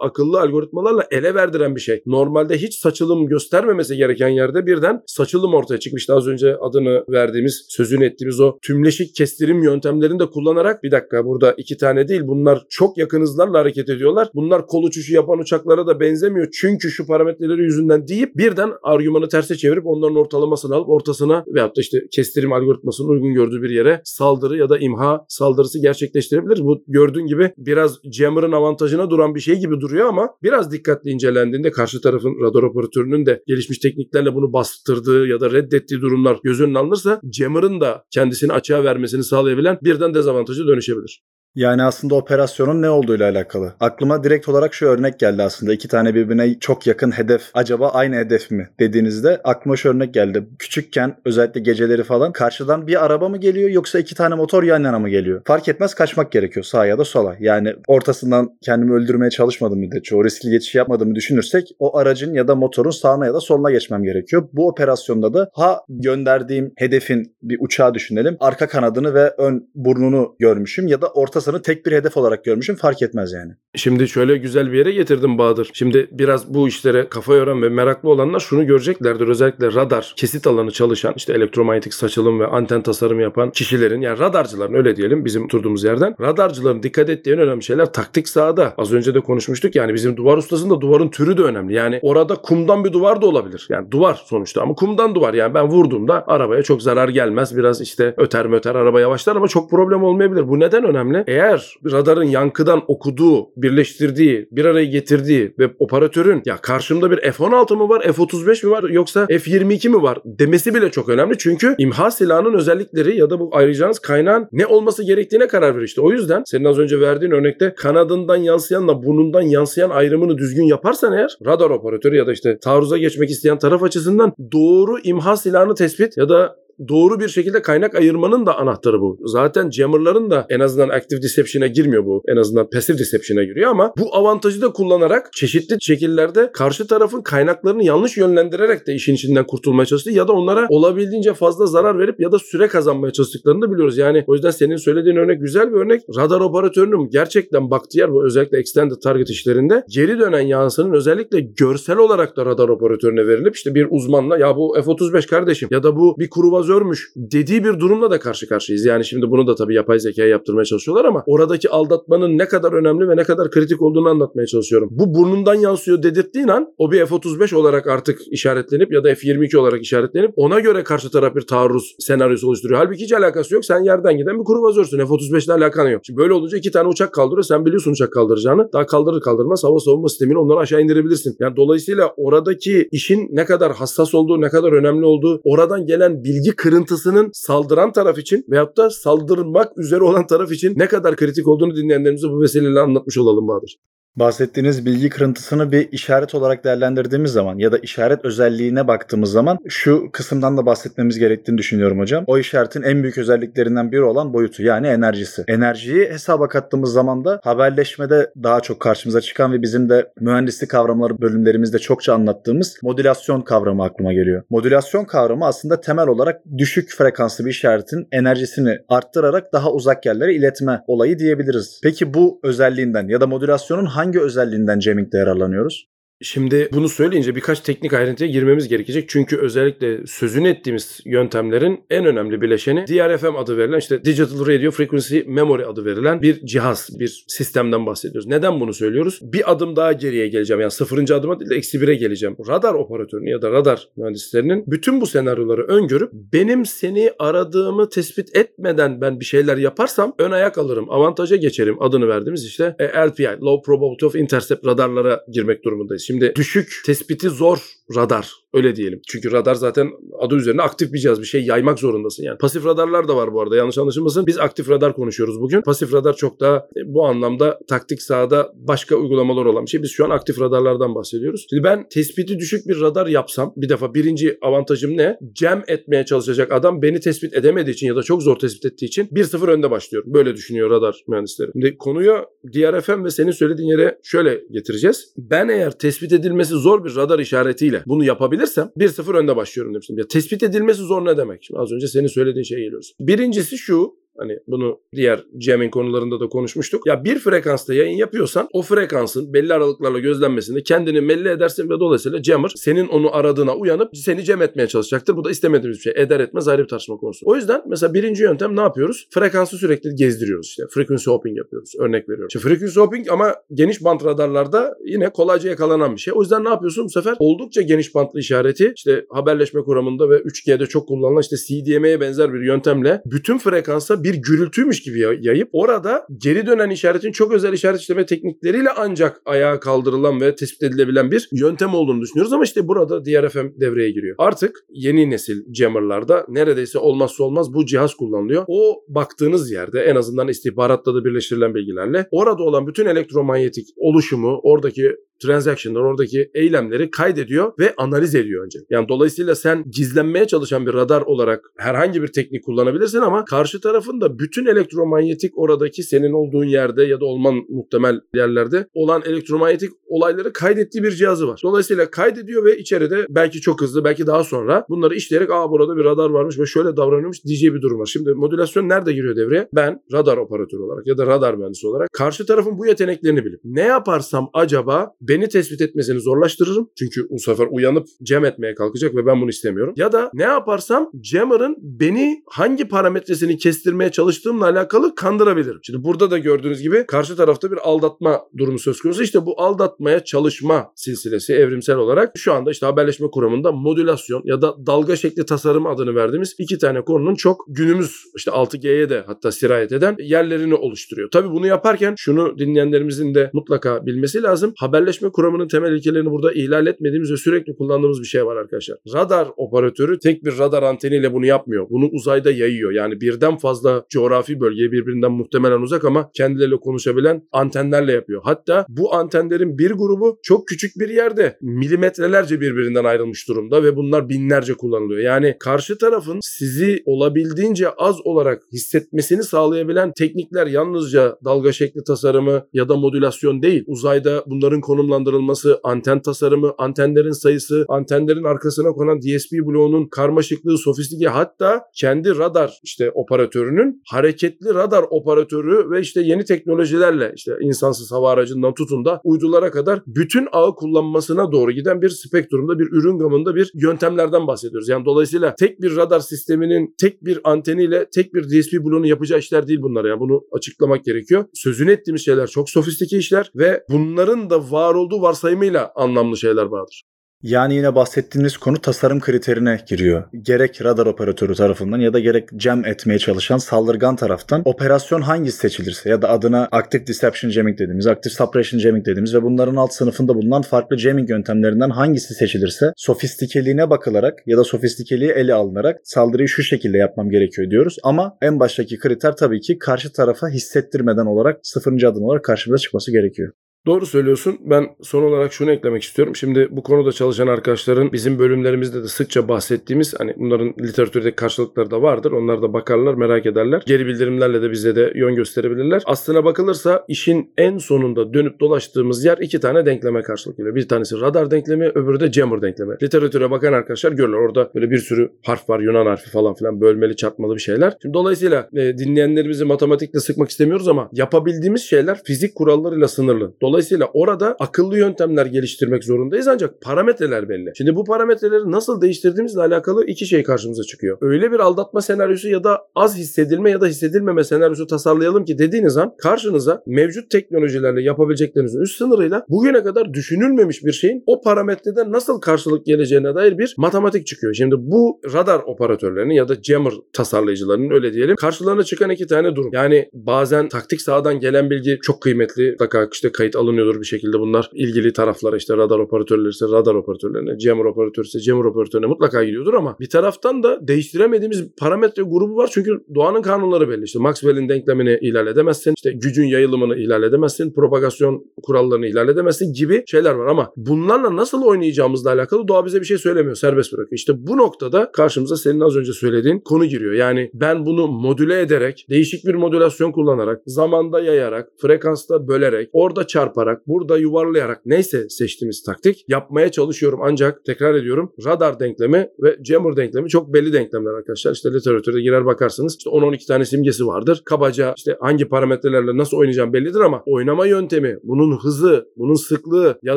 akıllı 0.00 0.40
algoritmalarla 0.40 1.06
ele 1.10 1.34
verdiren 1.34 1.76
bir 1.76 1.80
şey. 1.80 2.02
Normalde 2.06 2.58
hiç 2.58 2.74
saçılım 2.78 3.26
göstermemesi 3.26 3.96
gereken 3.96 4.28
yerde 4.28 4.66
birden 4.66 5.00
saçılım 5.06 5.43
ortaya 5.52 5.78
çıkmıştı. 5.78 6.14
Az 6.14 6.26
önce 6.26 6.56
adını 6.56 7.04
verdiğimiz, 7.08 7.66
sözünü 7.68 8.04
ettiğimiz 8.04 8.40
o 8.40 8.58
tümleşik 8.62 9.14
kestirim 9.14 9.62
yöntemlerini 9.62 10.18
de 10.18 10.26
kullanarak 10.26 10.82
bir 10.82 10.90
dakika 10.90 11.24
burada 11.24 11.52
iki 11.52 11.76
tane 11.76 12.08
değil 12.08 12.20
bunlar 12.24 12.64
çok 12.68 12.98
yakın 12.98 13.20
hızlarla 13.20 13.58
hareket 13.58 13.88
ediyorlar. 13.88 14.28
Bunlar 14.34 14.66
kol 14.66 14.82
uçuşu 14.82 15.14
yapan 15.14 15.38
uçaklara 15.38 15.86
da 15.86 16.00
benzemiyor 16.00 16.48
çünkü 16.60 16.90
şu 16.90 17.06
parametreleri 17.06 17.62
yüzünden 17.62 18.08
deyip 18.08 18.36
birden 18.36 18.70
argümanı 18.82 19.28
terse 19.28 19.56
çevirip 19.56 19.86
onların 19.86 20.16
ortalamasını 20.16 20.74
alıp 20.74 20.88
ortasına 20.88 21.44
veyahut 21.54 21.76
da 21.76 21.80
işte 21.80 21.98
kestirim 22.12 22.52
algoritmasının 22.52 23.08
uygun 23.08 23.34
gördüğü 23.34 23.62
bir 23.62 23.70
yere 23.70 24.00
saldırı 24.04 24.56
ya 24.56 24.68
da 24.68 24.78
imha 24.78 25.24
saldırısı 25.28 25.82
gerçekleştirebilir. 25.82 26.64
Bu 26.64 26.84
gördüğün 26.88 27.26
gibi 27.26 27.52
biraz 27.58 27.98
jammer'ın 28.12 28.52
avantajına 28.52 29.10
duran 29.10 29.34
bir 29.34 29.40
şey 29.40 29.54
gibi 29.58 29.80
duruyor 29.80 30.08
ama 30.08 30.28
biraz 30.42 30.72
dikkatli 30.72 31.10
incelendiğinde 31.10 31.70
karşı 31.70 32.00
tarafın 32.00 32.42
radar 32.42 32.62
operatörünün 32.62 33.26
de 33.26 33.42
gelişmiş 33.46 33.78
tekniklerle 33.78 34.34
bunu 34.34 34.52
bastırdığı 34.52 35.26
ya 35.34 35.40
da 35.40 35.52
reddettiği 35.52 36.00
durumlar 36.00 36.38
göz 36.44 36.60
önüne 36.60 36.78
alınırsa 36.78 37.20
jammer'ın 37.32 37.80
da 37.80 38.04
kendisini 38.10 38.52
açığa 38.52 38.84
vermesini 38.84 39.24
sağlayabilen 39.24 39.78
birden 39.82 40.14
dezavantajı 40.14 40.66
dönüşebilir. 40.66 41.22
Yani 41.54 41.82
aslında 41.82 42.14
operasyonun 42.14 42.82
ne 42.82 42.90
olduğuyla 42.90 43.30
alakalı. 43.30 43.72
Aklıma 43.80 44.24
direkt 44.24 44.48
olarak 44.48 44.74
şu 44.74 44.86
örnek 44.86 45.18
geldi 45.18 45.42
aslında. 45.42 45.72
İki 45.72 45.88
tane 45.88 46.14
birbirine 46.14 46.58
çok 46.58 46.86
yakın 46.86 47.10
hedef. 47.10 47.50
Acaba 47.54 47.88
aynı 47.88 48.16
hedef 48.16 48.50
mi 48.50 48.68
dediğinizde 48.80 49.40
aklıma 49.44 49.76
şu 49.76 49.88
örnek 49.88 50.14
geldi. 50.14 50.48
Küçükken 50.58 51.16
özellikle 51.24 51.60
geceleri 51.60 52.02
falan 52.02 52.32
karşıdan 52.32 52.86
bir 52.86 53.04
araba 53.04 53.28
mı 53.28 53.38
geliyor 53.38 53.70
yoksa 53.70 53.98
iki 53.98 54.14
tane 54.14 54.34
motor 54.34 54.62
yan 54.62 54.84
yana 54.84 54.98
mı 54.98 55.08
geliyor? 55.08 55.42
Fark 55.46 55.68
etmez 55.68 55.94
kaçmak 55.94 56.32
gerekiyor 56.32 56.64
sağa 56.64 56.86
ya 56.86 56.98
da 56.98 57.04
sola. 57.04 57.36
Yani 57.40 57.74
ortasından 57.88 58.58
kendimi 58.62 58.92
öldürmeye 58.92 59.30
çalışmadım 59.30 59.78
müddetçe 59.78 60.16
o 60.16 60.24
riskli 60.24 60.50
geçiş 60.50 60.74
yapmadığımı 60.74 61.14
düşünürsek 61.14 61.68
o 61.78 61.96
aracın 61.98 62.34
ya 62.34 62.48
da 62.48 62.54
motorun 62.54 62.90
sağına 62.90 63.26
ya 63.26 63.34
da 63.34 63.40
soluna 63.40 63.70
geçmem 63.70 64.02
gerekiyor. 64.02 64.48
Bu 64.52 64.68
operasyonda 64.68 65.34
da 65.34 65.50
ha 65.52 65.80
gönderdiğim 65.88 66.72
hedefin 66.76 67.36
bir 67.42 67.58
uçağı 67.60 67.94
düşünelim. 67.94 68.36
Arka 68.40 68.66
kanadını 68.66 69.14
ve 69.14 69.34
ön 69.38 69.68
burnunu 69.74 70.36
görmüşüm 70.38 70.86
ya 70.86 71.02
da 71.02 71.06
ortasını 71.44 71.62
tek 71.62 71.86
bir 71.86 71.92
hedef 71.92 72.16
olarak 72.16 72.44
görmüşüm 72.44 72.76
fark 72.76 73.02
etmez 73.02 73.32
yani. 73.32 73.52
Şimdi 73.76 74.08
şöyle 74.08 74.36
güzel 74.36 74.72
bir 74.72 74.78
yere 74.78 74.92
getirdim 74.92 75.38
Bahadır. 75.38 75.70
Şimdi 75.72 76.08
biraz 76.12 76.54
bu 76.54 76.68
işlere 76.68 77.08
kafa 77.08 77.34
yoran 77.34 77.62
ve 77.62 77.68
meraklı 77.68 78.10
olanlar 78.10 78.40
şunu 78.40 78.66
göreceklerdir. 78.66 79.28
Özellikle 79.28 79.66
radar, 79.66 80.14
kesit 80.16 80.46
alanı 80.46 80.70
çalışan, 80.70 81.14
işte 81.16 81.32
elektromanyetik 81.32 81.94
saçılım 81.94 82.40
ve 82.40 82.46
anten 82.46 82.82
tasarımı 82.82 83.22
yapan 83.22 83.50
kişilerin 83.50 84.00
yani 84.00 84.18
radarcıların 84.18 84.74
öyle 84.74 84.96
diyelim 84.96 85.24
bizim 85.24 85.44
oturduğumuz 85.44 85.84
yerden. 85.84 86.16
Radarcıların 86.20 86.82
dikkat 86.82 87.10
ettiği 87.10 87.32
en 87.34 87.38
önemli 87.38 87.62
şeyler 87.62 87.92
taktik 87.92 88.28
sahada. 88.28 88.74
Az 88.78 88.92
önce 88.92 89.14
de 89.14 89.20
konuşmuştuk 89.20 89.76
yani 89.76 89.94
bizim 89.94 90.16
duvar 90.16 90.36
ustasında 90.36 90.80
duvarın 90.80 91.08
türü 91.08 91.38
de 91.38 91.42
önemli. 91.42 91.74
Yani 91.74 91.98
orada 92.02 92.34
kumdan 92.34 92.84
bir 92.84 92.92
duvar 92.92 93.22
da 93.22 93.26
olabilir. 93.26 93.66
Yani 93.70 93.90
duvar 93.90 94.22
sonuçta 94.26 94.62
ama 94.62 94.74
kumdan 94.74 95.14
duvar. 95.14 95.34
Yani 95.34 95.54
ben 95.54 95.68
vurduğumda 95.68 96.24
arabaya 96.26 96.62
çok 96.62 96.82
zarar 96.82 97.08
gelmez. 97.08 97.56
Biraz 97.56 97.80
işte 97.80 98.14
öter 98.16 98.46
möter 98.46 98.74
araba 98.74 99.00
yavaşlar 99.00 99.36
ama 99.36 99.48
çok 99.48 99.70
problem 99.70 100.02
olmayabilir. 100.02 100.48
Bu 100.48 100.60
neden 100.60 100.84
önemli? 100.84 101.24
Eğer 101.34 101.74
radarın 101.92 102.24
yankıdan 102.24 102.82
okuduğu, 102.88 103.48
birleştirdiği, 103.56 104.48
bir 104.50 104.64
araya 104.64 104.84
getirdiği 104.84 105.54
ve 105.58 105.70
operatörün 105.78 106.42
ya 106.46 106.56
karşımda 106.56 107.10
bir 107.10 107.16
F-16 107.32 107.76
mı 107.76 107.88
var, 107.88 108.02
F-35 108.02 108.66
mi 108.66 108.72
var 108.72 108.82
yoksa 108.82 109.26
F-22 109.26 109.88
mi 109.88 110.02
var 110.02 110.18
demesi 110.24 110.74
bile 110.74 110.90
çok 110.90 111.08
önemli. 111.08 111.38
Çünkü 111.38 111.74
imha 111.78 112.10
silahının 112.10 112.54
özellikleri 112.54 113.16
ya 113.16 113.30
da 113.30 113.40
bu 113.40 113.50
ayıracağınız 113.52 113.98
kaynağın 113.98 114.48
ne 114.52 114.66
olması 114.66 115.04
gerektiğine 115.04 115.46
karar 115.46 115.76
verir 115.76 115.84
işte. 115.84 116.00
O 116.00 116.12
yüzden 116.12 116.42
senin 116.46 116.64
az 116.64 116.78
önce 116.78 117.00
verdiğin 117.00 117.32
örnekte 117.32 117.74
kanadından 117.74 118.36
yansıyanla 118.36 119.02
burnundan 119.02 119.42
yansıyan 119.42 119.90
ayrımını 119.90 120.38
düzgün 120.38 120.64
yaparsan 120.64 121.12
eğer 121.12 121.36
radar 121.46 121.70
operatörü 121.70 122.16
ya 122.16 122.26
da 122.26 122.32
işte 122.32 122.58
taarruza 122.58 122.98
geçmek 122.98 123.30
isteyen 123.30 123.58
taraf 123.58 123.82
açısından 123.82 124.32
doğru 124.52 124.98
imha 125.04 125.36
silahını 125.36 125.74
tespit 125.74 126.16
ya 126.16 126.28
da 126.28 126.63
doğru 126.88 127.20
bir 127.20 127.28
şekilde 127.28 127.62
kaynak 127.62 127.94
ayırmanın 127.94 128.46
da 128.46 128.58
anahtarı 128.58 129.00
bu. 129.00 129.18
Zaten 129.24 129.70
jammerların 129.70 130.30
da 130.30 130.46
en 130.50 130.60
azından 130.60 130.88
active 130.88 131.22
deception'a 131.22 131.66
girmiyor 131.66 132.06
bu. 132.06 132.22
En 132.28 132.36
azından 132.36 132.70
passive 132.70 132.98
deception'a 132.98 133.44
giriyor 133.44 133.70
ama 133.70 133.92
bu 133.98 134.16
avantajı 134.16 134.62
da 134.62 134.72
kullanarak 134.72 135.32
çeşitli 135.32 135.76
şekillerde 135.80 136.50
karşı 136.52 136.86
tarafın 136.86 137.22
kaynaklarını 137.22 137.84
yanlış 137.84 138.16
yönlendirerek 138.16 138.86
de 138.86 138.94
işin 138.94 139.14
içinden 139.14 139.46
kurtulmaya 139.46 139.86
çalıştı 139.86 140.10
ya 140.10 140.28
da 140.28 140.32
onlara 140.32 140.66
olabildiğince 140.68 141.34
fazla 141.34 141.66
zarar 141.66 141.98
verip 141.98 142.20
ya 142.20 142.32
da 142.32 142.38
süre 142.38 142.68
kazanmaya 142.68 143.12
çalıştıklarını 143.12 143.62
da 143.62 143.72
biliyoruz. 143.72 143.98
Yani 143.98 144.24
o 144.26 144.34
yüzden 144.34 144.50
senin 144.50 144.76
söylediğin 144.76 145.16
örnek 145.16 145.40
güzel 145.40 145.72
bir 145.72 145.76
örnek. 145.76 146.02
Radar 146.16 146.40
operatörünün 146.40 147.10
gerçekten 147.10 147.70
baktığı 147.70 147.98
yer 147.98 148.12
bu 148.12 148.26
özellikle 148.26 148.58
extended 148.58 148.96
target 149.02 149.30
işlerinde 149.30 149.84
geri 149.88 150.18
dönen 150.18 150.40
yansının 150.40 150.92
özellikle 150.92 151.40
görsel 151.40 151.96
olarak 151.96 152.36
da 152.36 152.46
radar 152.46 152.68
operatörüne 152.68 153.26
verilip 153.26 153.56
işte 153.56 153.74
bir 153.74 153.86
uzmanla 153.90 154.38
ya 154.38 154.56
bu 154.56 154.76
F-35 154.84 155.26
kardeşim 155.26 155.68
ya 155.72 155.82
da 155.82 155.96
bu 155.96 156.16
bir 156.18 156.30
kruva 156.30 156.63
fazörmüş 156.64 157.12
dediği 157.16 157.64
bir 157.64 157.80
durumla 157.80 158.10
da 158.10 158.18
karşı 158.18 158.48
karşıyayız. 158.48 158.84
Yani 158.84 159.04
şimdi 159.04 159.30
bunu 159.30 159.46
da 159.46 159.54
tabii 159.54 159.74
yapay 159.74 159.98
zekaya 159.98 160.28
yaptırmaya 160.28 160.64
çalışıyorlar 160.64 161.04
ama 161.04 161.22
oradaki 161.26 161.70
aldatmanın 161.70 162.38
ne 162.38 162.48
kadar 162.48 162.72
önemli 162.72 163.08
ve 163.08 163.16
ne 163.16 163.22
kadar 163.22 163.50
kritik 163.50 163.82
olduğunu 163.82 164.08
anlatmaya 164.08 164.46
çalışıyorum. 164.46 164.88
Bu 164.92 165.14
burnundan 165.14 165.54
yansıyor 165.54 166.02
dedirttiğin 166.02 166.48
an 166.48 166.66
o 166.78 166.92
bir 166.92 167.06
F-35 167.06 167.54
olarak 167.54 167.86
artık 167.86 168.20
işaretlenip 168.30 168.92
ya 168.92 169.04
da 169.04 169.14
F-22 169.14 169.56
olarak 169.56 169.82
işaretlenip 169.82 170.30
ona 170.36 170.60
göre 170.60 170.84
karşı 170.84 171.10
taraf 171.10 171.34
bir 171.34 171.40
taarruz 171.40 171.96
senaryosu 171.98 172.48
oluşturuyor. 172.48 172.80
Halbuki 172.80 173.04
hiç 173.04 173.12
alakası 173.12 173.54
yok. 173.54 173.64
Sen 173.64 173.84
yerden 173.84 174.16
giden 174.16 174.38
bir 174.38 174.44
kruvazörsün. 174.44 174.98
F-35 174.98 175.44
ile 175.44 175.52
alakan 175.52 175.88
yok. 175.88 176.02
Şimdi 176.06 176.16
böyle 176.16 176.32
olunca 176.32 176.58
iki 176.58 176.70
tane 176.70 176.88
uçak 176.88 177.12
kaldırıyor. 177.12 177.44
Sen 177.44 177.66
biliyorsun 177.66 177.92
uçak 177.92 178.12
kaldıracağını. 178.12 178.72
Daha 178.72 178.86
kaldırır 178.86 179.20
kaldırmaz 179.20 179.64
hava 179.64 179.78
savunma 179.78 180.08
sistemini 180.08 180.38
onları 180.38 180.58
aşağı 180.58 180.82
indirebilirsin. 180.82 181.36
Yani 181.40 181.56
dolayısıyla 181.56 182.12
oradaki 182.16 182.88
işin 182.92 183.28
ne 183.32 183.44
kadar 183.44 183.72
hassas 183.72 184.14
olduğu, 184.14 184.40
ne 184.40 184.48
kadar 184.48 184.72
önemli 184.72 185.06
olduğu, 185.06 185.40
oradan 185.44 185.86
gelen 185.86 186.24
bilgi 186.24 186.53
kırıntısının 186.56 187.30
saldıran 187.32 187.92
taraf 187.92 188.18
için 188.18 188.44
veyahut 188.48 188.76
da 188.76 188.90
saldırmak 188.90 189.78
üzere 189.78 190.02
olan 190.02 190.26
taraf 190.26 190.52
için 190.52 190.78
ne 190.78 190.88
kadar 190.88 191.16
kritik 191.16 191.48
olduğunu 191.48 191.76
dinleyenlerimize 191.76 192.28
bu 192.28 192.40
vesileyle 192.40 192.80
anlatmış 192.80 193.18
olalım 193.18 193.48
Bahadır. 193.48 193.76
Bahsettiğiniz 194.16 194.86
bilgi 194.86 195.08
kırıntısını 195.08 195.72
bir 195.72 195.92
işaret 195.92 196.34
olarak 196.34 196.64
değerlendirdiğimiz 196.64 197.32
zaman 197.32 197.58
ya 197.58 197.72
da 197.72 197.78
işaret 197.78 198.24
özelliğine 198.24 198.88
baktığımız 198.88 199.30
zaman 199.30 199.58
şu 199.68 200.10
kısımdan 200.12 200.56
da 200.56 200.66
bahsetmemiz 200.66 201.18
gerektiğini 201.18 201.58
düşünüyorum 201.58 201.98
hocam. 201.98 202.24
O 202.26 202.38
işaretin 202.38 202.82
en 202.82 203.02
büyük 203.02 203.18
özelliklerinden 203.18 203.92
biri 203.92 204.02
olan 204.02 204.34
boyutu 204.34 204.62
yani 204.62 204.86
enerjisi. 204.86 205.44
Enerjiyi 205.48 206.06
hesaba 206.10 206.48
kattığımız 206.48 206.92
zaman 206.92 207.24
da 207.24 207.40
haberleşmede 207.44 208.32
daha 208.42 208.60
çok 208.60 208.80
karşımıza 208.80 209.20
çıkan 209.20 209.52
ve 209.52 209.62
bizim 209.62 209.88
de 209.88 210.12
mühendislik 210.20 210.70
kavramları 210.70 211.20
bölümlerimizde 211.20 211.78
çokça 211.78 212.14
anlattığımız 212.14 212.76
modülasyon 212.82 213.40
kavramı 213.40 213.84
aklıma 213.84 214.12
geliyor. 214.12 214.42
Modülasyon 214.50 215.04
kavramı 215.04 215.46
aslında 215.46 215.80
temel 215.80 216.06
olarak 216.06 216.40
düşük 216.58 216.90
frekanslı 216.90 217.44
bir 217.44 217.50
işaretin 217.50 218.08
enerjisini 218.12 218.78
arttırarak 218.88 219.52
daha 219.52 219.72
uzak 219.72 220.06
yerlere 220.06 220.34
iletme 220.34 220.80
olayı 220.86 221.18
diyebiliriz. 221.18 221.80
Peki 221.82 222.14
bu 222.14 222.40
özelliğinden 222.42 223.08
ya 223.08 223.20
da 223.20 223.26
modülasyonun 223.26 223.86
hangi 223.86 224.03
hangi 224.04 224.20
özelliğinden 224.20 224.80
jamming'de 224.80 225.18
yararlanıyoruz? 225.18 225.88
Şimdi 226.22 226.68
bunu 226.72 226.88
söyleyince 226.88 227.34
birkaç 227.34 227.60
teknik 227.60 227.92
ayrıntıya 227.92 228.30
girmemiz 228.30 228.68
gerekecek. 228.68 229.08
Çünkü 229.08 229.36
özellikle 229.36 230.06
sözünü 230.06 230.48
ettiğimiz 230.48 231.00
yöntemlerin 231.04 231.84
en 231.90 232.04
önemli 232.04 232.40
bileşeni 232.40 232.86
DRFM 232.86 233.36
adı 233.36 233.56
verilen 233.56 233.78
işte 233.78 234.04
Digital 234.04 234.46
Radio 234.46 234.70
Frequency 234.70 235.20
Memory 235.26 235.64
adı 235.64 235.84
verilen 235.84 236.22
bir 236.22 236.46
cihaz, 236.46 236.90
bir 236.98 237.24
sistemden 237.28 237.86
bahsediyoruz. 237.86 238.26
Neden 238.26 238.60
bunu 238.60 238.74
söylüyoruz? 238.74 239.20
Bir 239.22 239.52
adım 239.52 239.76
daha 239.76 239.92
geriye 239.92 240.28
geleceğim. 240.28 240.60
Yani 240.60 240.70
sıfırıncı 240.70 241.16
adıma 241.16 241.40
değil 241.40 241.50
de 241.50 241.56
eksi 241.56 241.80
bire 241.80 241.94
geleceğim. 241.94 242.36
Radar 242.48 242.74
operatörünün 242.74 243.30
ya 243.30 243.42
da 243.42 243.50
radar 243.50 243.88
mühendislerinin 243.96 244.64
bütün 244.66 245.00
bu 245.00 245.06
senaryoları 245.06 245.62
öngörüp 245.62 246.12
benim 246.12 246.66
seni 246.66 247.10
aradığımı 247.18 247.88
tespit 247.88 248.36
etmeden 248.36 249.00
ben 249.00 249.20
bir 249.20 249.24
şeyler 249.24 249.56
yaparsam 249.56 250.14
ön 250.18 250.30
ayak 250.30 250.58
alırım, 250.58 250.90
avantaja 250.90 251.36
geçerim 251.36 251.82
adını 251.82 252.08
verdiğimiz 252.08 252.44
işte 252.44 252.76
e, 252.78 252.84
LPI, 252.84 253.28
Low 253.42 253.62
Probability 253.66 254.06
of 254.06 254.16
Intercept 254.16 254.66
radarlara 254.66 255.20
girmek 255.32 255.64
durumundayız. 255.64 256.03
Şimdi 256.06 256.32
düşük 256.36 256.82
tespiti 256.86 257.28
zor 257.28 257.58
radar 257.94 258.43
öyle 258.54 258.76
diyelim. 258.76 259.00
Çünkü 259.08 259.32
radar 259.32 259.54
zaten 259.54 259.90
adı 260.18 260.34
üzerine 260.34 260.62
aktif 260.62 260.92
bir 260.92 260.98
cihaz 260.98 261.20
bir 261.20 261.26
şey 261.26 261.44
yaymak 261.44 261.78
zorundasın 261.78 262.22
yani. 262.22 262.38
Pasif 262.38 262.66
radarlar 262.66 263.08
da 263.08 263.16
var 263.16 263.32
bu 263.32 263.40
arada 263.40 263.56
yanlış 263.56 263.78
anlaşılmasın. 263.78 264.26
Biz 264.26 264.38
aktif 264.38 264.70
radar 264.70 264.94
konuşuyoruz 264.94 265.40
bugün. 265.40 265.62
Pasif 265.62 265.92
radar 265.94 266.16
çok 266.16 266.40
daha 266.40 266.56
e, 266.56 266.94
bu 266.94 267.06
anlamda 267.06 267.58
taktik 267.68 268.02
sahada 268.02 268.52
başka 268.54 268.96
uygulamalar 268.96 269.44
olan 269.44 269.64
bir 269.64 269.70
şey. 269.70 269.82
Biz 269.82 269.90
şu 269.90 270.04
an 270.04 270.10
aktif 270.10 270.40
radarlardan 270.40 270.94
bahsediyoruz. 270.94 271.46
Şimdi 271.50 271.64
ben 271.64 271.88
tespiti 271.88 272.38
düşük 272.38 272.68
bir 272.68 272.80
radar 272.80 273.06
yapsam 273.06 273.52
bir 273.56 273.68
defa 273.68 273.94
birinci 273.94 274.38
avantajım 274.42 274.96
ne? 274.96 275.18
Cem 275.32 275.62
etmeye 275.66 276.04
çalışacak 276.04 276.52
adam 276.52 276.82
beni 276.82 277.00
tespit 277.00 277.34
edemediği 277.34 277.74
için 277.74 277.86
ya 277.86 277.96
da 277.96 278.02
çok 278.02 278.22
zor 278.22 278.36
tespit 278.36 278.72
ettiği 278.72 278.86
için 278.86 279.06
1-0 279.06 279.50
önde 279.50 279.70
başlıyorum. 279.70 280.14
Böyle 280.14 280.34
düşünüyor 280.34 280.70
radar 280.70 281.04
mühendisleri. 281.08 281.50
Şimdi 281.52 281.76
konuyu 281.76 282.16
DRFM 282.54 283.04
ve 283.04 283.10
senin 283.10 283.30
söylediğin 283.30 283.68
yere 283.68 283.98
şöyle 284.02 284.40
getireceğiz. 284.50 285.14
Ben 285.18 285.48
eğer 285.48 285.78
tespit 285.78 286.12
edilmesi 286.12 286.54
zor 286.54 286.84
bir 286.84 286.96
radar 286.96 287.18
işaretiyle 287.18 287.82
bunu 287.86 288.04
yapabilirsem 288.44 288.72
1-0 288.76 289.16
önde 289.16 289.36
başlıyorum 289.36 289.74
demiştim. 289.74 289.98
Ya 289.98 290.08
tespit 290.08 290.42
edilmesi 290.42 290.82
zor 290.82 291.04
ne 291.04 291.16
demek? 291.16 291.44
Şimdi 291.44 291.60
az 291.60 291.72
önce 291.72 291.88
senin 291.88 292.06
söylediğin 292.06 292.44
şeye 292.44 292.60
geliyoruz. 292.60 292.92
Birincisi 293.00 293.58
şu 293.58 293.96
Hani 294.18 294.38
bunu 294.46 294.80
diğer 294.94 295.24
jamming 295.40 295.72
konularında 295.72 296.20
da 296.20 296.28
konuşmuştuk. 296.28 296.86
Ya 296.86 297.04
bir 297.04 297.18
frekansta 297.18 297.74
yayın 297.74 297.96
yapıyorsan 297.96 298.48
o 298.52 298.62
frekansın 298.62 299.32
belli 299.32 299.54
aralıklarla 299.54 299.98
gözlenmesinde 299.98 300.62
kendini 300.62 301.08
belli 301.08 301.28
edersin 301.28 301.70
ve 301.70 301.80
dolayısıyla 301.80 302.22
jammer 302.22 302.52
senin 302.56 302.88
onu 302.88 303.16
aradığına 303.16 303.56
uyanıp 303.56 303.96
seni 303.96 304.24
cem 304.24 304.42
etmeye 304.42 304.66
çalışacaktır. 304.66 305.16
Bu 305.16 305.24
da 305.24 305.30
istemediğimiz 305.30 305.78
bir 305.78 305.82
şey. 305.82 305.92
Eder 305.96 306.20
etmez 306.20 306.48
ayrı 306.48 306.62
bir 306.62 306.68
tartışma 306.68 306.96
konusu. 306.96 307.26
O 307.26 307.36
yüzden 307.36 307.62
mesela 307.68 307.94
birinci 307.94 308.22
yöntem 308.22 308.56
ne 308.56 308.60
yapıyoruz? 308.60 309.08
Frekansı 309.10 309.56
sürekli 309.56 309.94
gezdiriyoruz 309.94 310.46
işte. 310.46 310.62
Frequency 310.70 311.10
hopping 311.10 311.38
yapıyoruz. 311.38 311.72
Örnek 311.78 312.08
veriyorum. 312.08 312.28
İşte 312.34 312.48
frequency 312.48 312.80
hopping 312.80 313.10
ama 313.10 313.34
geniş 313.52 313.84
bant 313.84 314.04
radarlarda 314.04 314.74
yine 314.84 315.10
kolayca 315.10 315.50
yakalanan 315.50 315.94
bir 315.94 316.00
şey. 316.00 316.14
O 316.16 316.22
yüzden 316.22 316.44
ne 316.44 316.48
yapıyorsun 316.48 316.84
bu 316.84 316.88
sefer? 316.88 317.16
Oldukça 317.18 317.62
geniş 317.62 317.94
bantlı 317.94 318.20
işareti 318.20 318.72
işte 318.76 319.04
haberleşme 319.10 319.62
kuramında 319.62 320.10
ve 320.10 320.16
3G'de 320.16 320.66
çok 320.66 320.88
kullanılan 320.88 321.20
işte 321.20 321.36
CDMA'ye 321.36 322.00
benzer 322.00 322.32
bir 322.32 322.40
yöntemle 322.40 323.02
bütün 323.06 323.38
frekansa 323.38 324.03
bir 324.04 324.14
gürültüymüş 324.14 324.82
gibi 324.82 325.00
yayıp 325.20 325.48
orada 325.52 326.06
geri 326.22 326.46
dönen 326.46 326.70
işaretin 326.70 327.12
çok 327.12 327.32
özel 327.32 327.52
işaret 327.52 327.80
işleme 327.80 328.06
teknikleriyle 328.06 328.70
ancak 328.76 329.22
ayağa 329.24 329.60
kaldırılan 329.60 330.20
ve 330.20 330.34
tespit 330.34 330.62
edilebilen 330.62 331.10
bir 331.10 331.28
yöntem 331.32 331.74
olduğunu 331.74 332.00
düşünüyoruz 332.00 332.32
ama 332.32 332.44
işte 332.44 332.68
burada 332.68 333.04
DRFM 333.04 333.60
devreye 333.60 333.90
giriyor. 333.90 334.16
Artık 334.18 334.56
yeni 334.68 335.10
nesil 335.10 335.54
jammerlarda 335.54 336.26
neredeyse 336.28 336.78
olmazsa 336.78 337.24
olmaz 337.24 337.54
bu 337.54 337.66
cihaz 337.66 337.94
kullanılıyor. 337.94 338.44
O 338.48 338.84
baktığınız 338.88 339.50
yerde 339.50 339.80
en 339.80 339.96
azından 339.96 340.28
istihbaratla 340.28 340.94
da 340.94 341.04
birleştirilen 341.04 341.54
bilgilerle 341.54 342.06
orada 342.10 342.42
olan 342.42 342.66
bütün 342.66 342.86
elektromanyetik 342.86 343.68
oluşumu, 343.76 344.40
oradaki 344.42 344.92
transaction'lar, 345.22 345.80
oradaki 345.80 346.30
eylemleri 346.34 346.90
kaydediyor 346.90 347.52
ve 347.58 347.74
analiz 347.76 348.14
ediyor 348.14 348.44
önce. 348.44 348.58
Yani 348.70 348.88
dolayısıyla 348.88 349.34
sen 349.34 349.64
gizlenmeye 349.70 350.26
çalışan 350.26 350.66
bir 350.66 350.74
radar 350.74 351.02
olarak 351.02 351.52
herhangi 351.56 352.02
bir 352.02 352.08
teknik 352.08 352.44
kullanabilirsin 352.44 352.98
ama 352.98 353.24
karşı 353.24 353.60
tarafın 353.60 354.00
da 354.00 354.18
bütün 354.18 354.46
elektromanyetik 354.46 355.38
oradaki 355.38 355.82
senin 355.82 356.12
olduğun 356.12 356.44
yerde 356.44 356.84
ya 356.84 357.00
da 357.00 357.04
olman 357.04 357.34
muhtemel 357.48 358.00
yerlerde 358.14 358.66
olan 358.74 359.02
elektromanyetik 359.06 359.70
olayları 359.86 360.32
kaydettiği 360.32 360.84
bir 360.84 360.90
cihazı 360.90 361.28
var. 361.28 361.40
Dolayısıyla 361.44 361.90
kaydediyor 361.90 362.44
ve 362.44 362.58
içeride 362.58 363.06
belki 363.10 363.40
çok 363.40 363.60
hızlı 363.60 363.84
belki 363.84 364.06
daha 364.06 364.24
sonra 364.24 364.64
bunları 364.68 364.94
işleyerek 364.94 365.30
aa 365.32 365.50
burada 365.50 365.76
bir 365.76 365.84
radar 365.84 366.10
varmış 366.10 366.38
ve 366.38 366.46
şöyle 366.46 366.76
davranıyormuş 366.76 367.24
diyeceği 367.24 367.54
bir 367.54 367.62
durum 367.62 367.80
var. 367.80 367.86
Şimdi 367.86 368.14
modülasyon 368.14 368.68
nerede 368.68 368.92
giriyor 368.92 369.16
devreye? 369.16 369.48
Ben 369.52 369.80
radar 369.92 370.16
operatörü 370.16 370.62
olarak 370.62 370.86
ya 370.86 370.98
da 370.98 371.06
radar 371.06 371.34
mühendisi 371.34 371.66
olarak 371.66 371.92
karşı 371.92 372.26
tarafın 372.26 372.58
bu 372.58 372.66
yeteneklerini 372.66 373.24
bilip 373.24 373.40
ne 373.44 373.62
yaparsam 373.62 374.30
acaba 374.32 374.94
beni 375.08 375.28
tespit 375.28 375.60
etmesini 375.60 376.00
zorlaştırırım. 376.00 376.70
Çünkü 376.78 377.06
bu 377.10 377.18
sefer 377.18 377.46
uyanıp 377.50 377.86
cem 378.02 378.24
etmeye 378.24 378.54
kalkacak 378.54 378.94
ve 378.94 379.06
ben 379.06 379.20
bunu 379.20 379.30
istemiyorum. 379.30 379.74
Ya 379.76 379.92
da 379.92 380.10
ne 380.14 380.22
yaparsam 380.22 380.90
jammer'ın 381.02 381.56
beni 381.60 382.22
hangi 382.26 382.68
parametresini 382.68 383.36
kestirmeye 383.38 383.90
çalıştığımla 383.90 384.44
alakalı 384.44 384.94
kandırabilirim. 384.94 385.60
Şimdi 385.62 385.84
burada 385.84 386.10
da 386.10 386.18
gördüğünüz 386.18 386.62
gibi 386.62 386.84
karşı 386.86 387.16
tarafta 387.16 387.50
bir 387.50 387.58
aldatma 387.62 388.22
durumu 388.36 388.58
söz 388.58 388.80
konusu. 388.80 389.02
İşte 389.02 389.26
bu 389.26 389.40
aldatmaya 389.40 390.04
çalışma 390.04 390.72
silsilesi 390.74 391.32
evrimsel 391.32 391.76
olarak 391.76 392.12
şu 392.16 392.32
anda 392.32 392.50
işte 392.50 392.66
haberleşme 392.66 393.10
kuramında 393.10 393.52
modülasyon 393.52 394.22
ya 394.24 394.42
da 394.42 394.66
dalga 394.66 394.96
şekli 394.96 395.26
tasarım 395.26 395.66
adını 395.66 395.94
verdiğimiz 395.94 396.34
iki 396.38 396.58
tane 396.58 396.80
konunun 396.80 397.14
çok 397.14 397.44
günümüz 397.48 398.04
işte 398.16 398.30
6G'ye 398.30 398.90
de 398.90 399.04
hatta 399.06 399.32
sirayet 399.32 399.72
eden 399.72 399.96
yerlerini 399.98 400.54
oluşturuyor. 400.54 401.10
Tabii 401.10 401.30
bunu 401.30 401.46
yaparken 401.46 401.94
şunu 401.98 402.38
dinleyenlerimizin 402.38 403.14
de 403.14 403.30
mutlaka 403.32 403.86
bilmesi 403.86 404.22
lazım. 404.22 404.52
Haberleşme 404.56 404.93
kuramının 405.00 405.48
temel 405.48 405.72
ilkelerini 405.72 406.10
burada 406.10 406.32
ihlal 406.32 406.66
etmediğimiz 406.66 407.12
ve 407.12 407.16
sürekli 407.16 407.56
kullandığımız 407.56 408.00
bir 408.00 408.06
şey 408.06 408.26
var 408.26 408.36
arkadaşlar. 408.36 408.78
Radar 408.94 409.28
operatörü 409.36 409.98
tek 409.98 410.24
bir 410.24 410.38
radar 410.38 410.62
anteniyle 410.62 411.12
bunu 411.12 411.26
yapmıyor. 411.26 411.66
Bunu 411.70 411.88
uzayda 411.92 412.30
yayıyor. 412.30 412.72
Yani 412.72 413.00
birden 413.00 413.36
fazla 413.36 413.84
coğrafi 413.90 414.40
bölge 414.40 414.72
birbirinden 414.72 415.12
muhtemelen 415.12 415.60
uzak 415.60 415.84
ama 415.84 416.10
kendileriyle 416.14 416.56
konuşabilen 416.56 417.22
antenlerle 417.32 417.92
yapıyor. 417.92 418.22
Hatta 418.24 418.66
bu 418.68 418.94
antenlerin 418.94 419.58
bir 419.58 419.70
grubu 419.70 420.18
çok 420.22 420.48
küçük 420.48 420.80
bir 420.80 420.88
yerde 420.88 421.38
milimetrelerce 421.40 422.40
birbirinden 422.40 422.84
ayrılmış 422.84 423.28
durumda 423.28 423.64
ve 423.64 423.76
bunlar 423.76 424.08
binlerce 424.08 424.54
kullanılıyor. 424.54 425.00
Yani 425.00 425.36
karşı 425.40 425.78
tarafın 425.78 426.18
sizi 426.22 426.82
olabildiğince 426.86 427.70
az 427.70 427.96
olarak 428.04 428.42
hissetmesini 428.52 429.22
sağlayabilen 429.22 429.92
teknikler 429.92 430.46
yalnızca 430.46 431.18
dalga 431.24 431.52
şekli 431.52 431.84
tasarımı 431.84 432.46
ya 432.52 432.68
da 432.68 432.76
modülasyon 432.76 433.42
değil. 433.42 433.64
Uzayda 433.66 434.24
bunların 434.26 434.60
konumlandırılması, 434.84 435.60
anten 435.62 436.02
tasarımı, 436.02 436.52
antenlerin 436.58 437.10
sayısı, 437.10 437.64
antenlerin 437.68 438.24
arkasına 438.24 438.72
konan 438.72 439.00
DSP 439.00 439.32
bloğunun 439.32 439.88
karmaşıklığı, 439.88 440.58
sofistike 440.58 441.08
hatta 441.08 441.62
kendi 441.76 442.18
radar 442.18 442.58
işte 442.62 442.90
operatörünün 442.90 443.82
hareketli 443.90 444.54
radar 444.54 444.84
operatörü 444.90 445.70
ve 445.70 445.80
işte 445.80 446.00
yeni 446.00 446.24
teknolojilerle 446.24 447.12
işte 447.16 447.32
insansız 447.40 447.92
hava 447.92 448.10
aracından 448.10 448.54
tutun 448.54 448.84
da 448.84 449.00
uydulara 449.04 449.50
kadar 449.50 449.82
bütün 449.86 450.28
ağı 450.32 450.54
kullanmasına 450.54 451.32
doğru 451.32 451.52
giden 451.52 451.82
bir 451.82 451.88
spektrumda 451.88 452.58
bir 452.58 452.66
ürün 452.66 452.98
gamında 452.98 453.34
bir 453.34 453.50
yöntemlerden 453.54 454.26
bahsediyoruz. 454.26 454.68
Yani 454.68 454.84
dolayısıyla 454.84 455.34
tek 455.34 455.60
bir 455.60 455.76
radar 455.76 456.00
sisteminin 456.00 456.74
tek 456.80 457.04
bir 457.04 457.20
anteniyle 457.24 457.86
tek 457.94 458.14
bir 458.14 458.22
DSP 458.22 458.52
bloğunun 458.64 458.86
yapacağı 458.86 459.18
işler 459.18 459.48
değil 459.48 459.62
bunlar. 459.62 459.84
Yani 459.84 460.00
bunu 460.00 460.22
açıklamak 460.32 460.84
gerekiyor. 460.84 461.24
Sözünü 461.34 461.72
ettiğimiz 461.72 462.04
şeyler 462.04 462.26
çok 462.26 462.50
sofistike 462.50 462.98
işler 462.98 463.30
ve 463.34 463.64
bunların 463.70 464.30
da 464.30 464.50
var 464.50 464.73
olduğu 464.74 465.02
varsayımıyla 465.02 465.72
anlamlı 465.74 466.16
şeyler 466.16 466.44
vardır. 466.44 466.84
Yani 467.24 467.54
yine 467.54 467.74
bahsettiğiniz 467.74 468.36
konu 468.36 468.58
tasarım 468.58 469.00
kriterine 469.00 469.60
giriyor. 469.68 470.04
Gerek 470.22 470.64
radar 470.64 470.86
operatörü 470.86 471.34
tarafından 471.34 471.78
ya 471.78 471.92
da 471.92 471.98
gerek 471.98 472.28
cam 472.36 472.66
etmeye 472.66 472.98
çalışan 472.98 473.38
saldırgan 473.38 473.96
taraftan 473.96 474.42
operasyon 474.44 475.00
hangisi 475.00 475.38
seçilirse 475.38 475.90
ya 475.90 476.02
da 476.02 476.08
adına 476.08 476.48
Active 476.52 476.86
Deception 476.86 477.30
Jamming 477.30 477.58
dediğimiz, 477.58 477.86
Active 477.86 478.12
Suppression 478.12 478.60
Jamming 478.60 478.86
dediğimiz 478.86 479.14
ve 479.14 479.22
bunların 479.22 479.56
alt 479.56 479.72
sınıfında 479.72 480.14
bulunan 480.14 480.42
farklı 480.42 480.78
jamming 480.78 481.10
yöntemlerinden 481.10 481.70
hangisi 481.70 482.14
seçilirse 482.14 482.72
sofistikeliğine 482.76 483.70
bakılarak 483.70 484.18
ya 484.26 484.36
da 484.36 484.44
sofistikeliği 484.44 485.10
ele 485.10 485.34
alınarak 485.34 485.80
saldırıyı 485.84 486.28
şu 486.28 486.42
şekilde 486.42 486.78
yapmam 486.78 487.10
gerekiyor 487.10 487.50
diyoruz. 487.50 487.76
Ama 487.82 488.16
en 488.22 488.40
baştaki 488.40 488.78
kriter 488.78 489.16
tabii 489.16 489.40
ki 489.40 489.58
karşı 489.58 489.92
tarafa 489.92 490.28
hissettirmeden 490.28 491.06
olarak 491.06 491.40
sıfırıncı 491.42 491.88
adım 491.88 492.02
olarak 492.02 492.24
karşımıza 492.24 492.62
çıkması 492.62 492.92
gerekiyor. 492.92 493.32
Doğru 493.66 493.86
söylüyorsun. 493.86 494.38
Ben 494.40 494.66
son 494.82 495.02
olarak 495.02 495.32
şunu 495.32 495.50
eklemek 495.50 495.82
istiyorum. 495.82 496.16
Şimdi 496.16 496.48
bu 496.50 496.62
konuda 496.62 496.92
çalışan 496.92 497.26
arkadaşların 497.26 497.92
bizim 497.92 498.18
bölümlerimizde 498.18 498.82
de 498.82 498.88
sıkça 498.88 499.28
bahsettiğimiz 499.28 499.94
hani 499.98 500.14
bunların 500.16 500.54
literatürdeki 500.60 501.16
karşılıkları 501.16 501.70
da 501.70 501.82
vardır. 501.82 502.12
Onlar 502.12 502.42
da 502.42 502.52
bakarlar, 502.52 502.94
merak 502.94 503.26
ederler. 503.26 503.62
Geri 503.66 503.86
bildirimlerle 503.86 504.42
de 504.42 504.50
bize 504.50 504.76
de 504.76 504.92
yön 504.94 505.14
gösterebilirler. 505.14 505.82
Aslına 505.86 506.24
bakılırsa 506.24 506.84
işin 506.88 507.32
en 507.38 507.58
sonunda 507.58 508.14
dönüp 508.14 508.40
dolaştığımız 508.40 509.04
yer 509.04 509.18
iki 509.18 509.40
tane 509.40 509.66
denkleme 509.66 510.02
karşılık 510.02 510.36
geliyor. 510.36 510.54
Bir 510.54 510.68
tanesi 510.68 511.00
radar 511.00 511.30
denklemi, 511.30 511.68
öbürü 511.68 512.00
de 512.00 512.12
jammer 512.12 512.42
denklemi. 512.42 512.76
Literatüre 512.82 513.30
bakan 513.30 513.52
arkadaşlar 513.52 513.92
görürler. 513.92 514.18
Orada 514.18 514.50
böyle 514.54 514.70
bir 514.70 514.78
sürü 514.78 515.10
harf 515.26 515.50
var. 515.50 515.60
Yunan 515.60 515.86
harfi 515.86 516.10
falan 516.10 516.34
filan 516.34 516.60
bölmeli, 516.60 516.96
çarpmalı 516.96 517.34
bir 517.34 517.40
şeyler. 517.40 517.76
Şimdi 517.82 517.94
dolayısıyla 517.94 518.48
e, 518.54 518.78
dinleyenlerimizi 518.78 519.44
matematikle 519.44 520.00
sıkmak 520.00 520.30
istemiyoruz 520.30 520.68
ama 520.68 520.88
yapabildiğimiz 520.92 521.62
şeyler 521.62 522.02
fizik 522.04 522.34
kurallarıyla 522.34 522.88
sınırlı. 522.88 523.34
Dolayısıyla 523.42 523.53
Dolayısıyla 523.54 523.90
orada 523.94 524.36
akıllı 524.38 524.78
yöntemler 524.78 525.26
geliştirmek 525.26 525.84
zorundayız 525.84 526.28
ancak 526.28 526.60
parametreler 526.60 527.28
belli. 527.28 527.52
Şimdi 527.56 527.76
bu 527.76 527.84
parametreleri 527.84 528.50
nasıl 528.50 528.80
değiştirdiğimizle 528.80 529.40
alakalı 529.40 529.86
iki 529.86 530.06
şey 530.06 530.22
karşımıza 530.22 530.62
çıkıyor. 530.62 530.98
Öyle 531.00 531.32
bir 531.32 531.38
aldatma 531.38 531.80
senaryosu 531.80 532.28
ya 532.28 532.44
da 532.44 532.60
az 532.74 532.96
hissedilme 532.96 533.50
ya 533.50 533.60
da 533.60 533.66
hissedilmeme 533.66 534.24
senaryosu 534.24 534.66
tasarlayalım 534.66 535.24
ki 535.24 535.38
dediğiniz 535.38 535.76
an 535.76 535.92
karşınıza 535.98 536.62
mevcut 536.66 537.10
teknolojilerle 537.10 537.82
yapabileceklerinizin 537.82 538.60
üst 538.60 538.78
sınırıyla 538.78 539.24
bugüne 539.28 539.62
kadar 539.62 539.92
düşünülmemiş 539.94 540.64
bir 540.64 540.72
şeyin 540.72 541.02
o 541.06 541.20
parametrede 541.20 541.90
nasıl 541.92 542.20
karşılık 542.20 542.66
geleceğine 542.66 543.14
dair 543.14 543.38
bir 543.38 543.54
matematik 543.58 544.06
çıkıyor. 544.06 544.34
Şimdi 544.34 544.54
bu 544.58 545.00
radar 545.14 545.40
operatörlerinin 545.46 546.14
ya 546.14 546.28
da 546.28 546.34
jammer 546.42 546.72
tasarlayıcılarının 546.92 547.70
öyle 547.70 547.92
diyelim 547.92 548.16
karşılarına 548.16 548.62
çıkan 548.62 548.90
iki 548.90 549.06
tane 549.06 549.36
durum. 549.36 549.50
Yani 549.52 549.88
bazen 549.92 550.48
taktik 550.48 550.80
sahadan 550.80 551.20
gelen 551.20 551.50
bilgi 551.50 551.78
çok 551.82 552.02
kıymetli. 552.02 552.50
Mutlaka 552.50 552.88
işte 552.92 553.12
kayıt 553.12 553.36
alınıyordur 553.44 553.80
bir 553.80 553.86
şekilde 553.86 554.20
bunlar. 554.20 554.50
ilgili 554.54 554.92
taraflara 554.92 555.36
işte 555.36 555.56
radar 555.56 555.78
operatörleri 555.78 556.28
ise 556.28 556.46
radar 556.46 556.74
operatörlerine, 556.74 557.38
jammer 557.38 557.64
operatörü 557.64 558.06
ise 558.06 558.20
jammer 558.20 558.44
operatörüne 558.44 558.86
mutlaka 558.86 559.24
gidiyordur 559.24 559.54
ama 559.54 559.76
bir 559.80 559.88
taraftan 559.88 560.42
da 560.42 560.68
değiştiremediğimiz 560.68 561.54
parametre 561.58 562.02
grubu 562.02 562.36
var. 562.36 562.50
Çünkü 562.52 562.84
doğanın 562.94 563.22
kanunları 563.22 563.68
belli. 563.68 563.84
İşte 563.84 563.98
Maxwell'in 563.98 564.48
denklemini 564.48 564.98
ihlal 565.02 565.26
edemezsin. 565.26 565.74
işte 565.76 565.92
gücün 565.92 566.24
yayılımını 566.24 566.76
ihlal 566.76 567.02
edemezsin. 567.02 567.52
Propagasyon 567.52 568.24
kurallarını 568.42 568.86
ihlal 568.86 569.08
edemezsin 569.08 569.52
gibi 569.52 569.84
şeyler 569.86 570.14
var 570.14 570.26
ama 570.26 570.52
bunlarla 570.56 571.16
nasıl 571.16 571.42
oynayacağımızla 571.42 572.12
alakalı 572.12 572.48
doğa 572.48 572.66
bize 572.66 572.80
bir 572.80 572.86
şey 572.86 572.98
söylemiyor. 572.98 573.36
Serbest 573.36 573.72
bırakıyor. 573.72 573.98
İşte 573.98 574.12
bu 574.16 574.36
noktada 574.36 574.92
karşımıza 574.92 575.36
senin 575.36 575.60
az 575.60 575.76
önce 575.76 575.92
söylediğin 575.92 576.40
konu 576.40 576.64
giriyor. 576.64 576.92
Yani 576.92 577.30
ben 577.34 577.66
bunu 577.66 577.88
modüle 577.88 578.40
ederek, 578.40 578.86
değişik 578.90 579.24
bir 579.24 579.34
modülasyon 579.34 579.92
kullanarak, 579.92 580.42
zamanda 580.46 581.00
yayarak, 581.00 581.48
frekansta 581.58 582.28
bölerek, 582.28 582.68
orada 582.72 583.06
çarparak, 583.34 583.68
burada 583.68 583.98
yuvarlayarak 583.98 584.66
neyse 584.66 585.08
seçtiğimiz 585.08 585.62
taktik 585.62 586.04
yapmaya 586.08 586.50
çalışıyorum. 586.50 587.00
Ancak 587.02 587.44
tekrar 587.44 587.74
ediyorum 587.74 588.12
radar 588.24 588.60
denklemi 588.60 589.08
ve 589.22 589.36
jammer 589.44 589.76
denklemi 589.76 590.08
çok 590.08 590.34
belli 590.34 590.52
denklemler 590.52 590.90
arkadaşlar. 590.90 591.32
İşte 591.32 591.52
literatürde 591.52 592.00
girer 592.00 592.26
bakarsınız 592.26 592.76
işte 592.78 592.90
10-12 592.90 593.26
tane 593.26 593.44
simgesi 593.44 593.86
vardır. 593.86 594.22
Kabaca 594.24 594.74
işte 594.76 594.96
hangi 595.00 595.28
parametrelerle 595.28 595.96
nasıl 595.96 596.16
oynayacağım 596.16 596.52
bellidir 596.52 596.80
ama 596.80 597.02
oynama 597.06 597.46
yöntemi, 597.46 597.98
bunun 598.02 598.38
hızı, 598.38 598.86
bunun 598.96 599.14
sıklığı 599.14 599.78
ya 599.82 599.96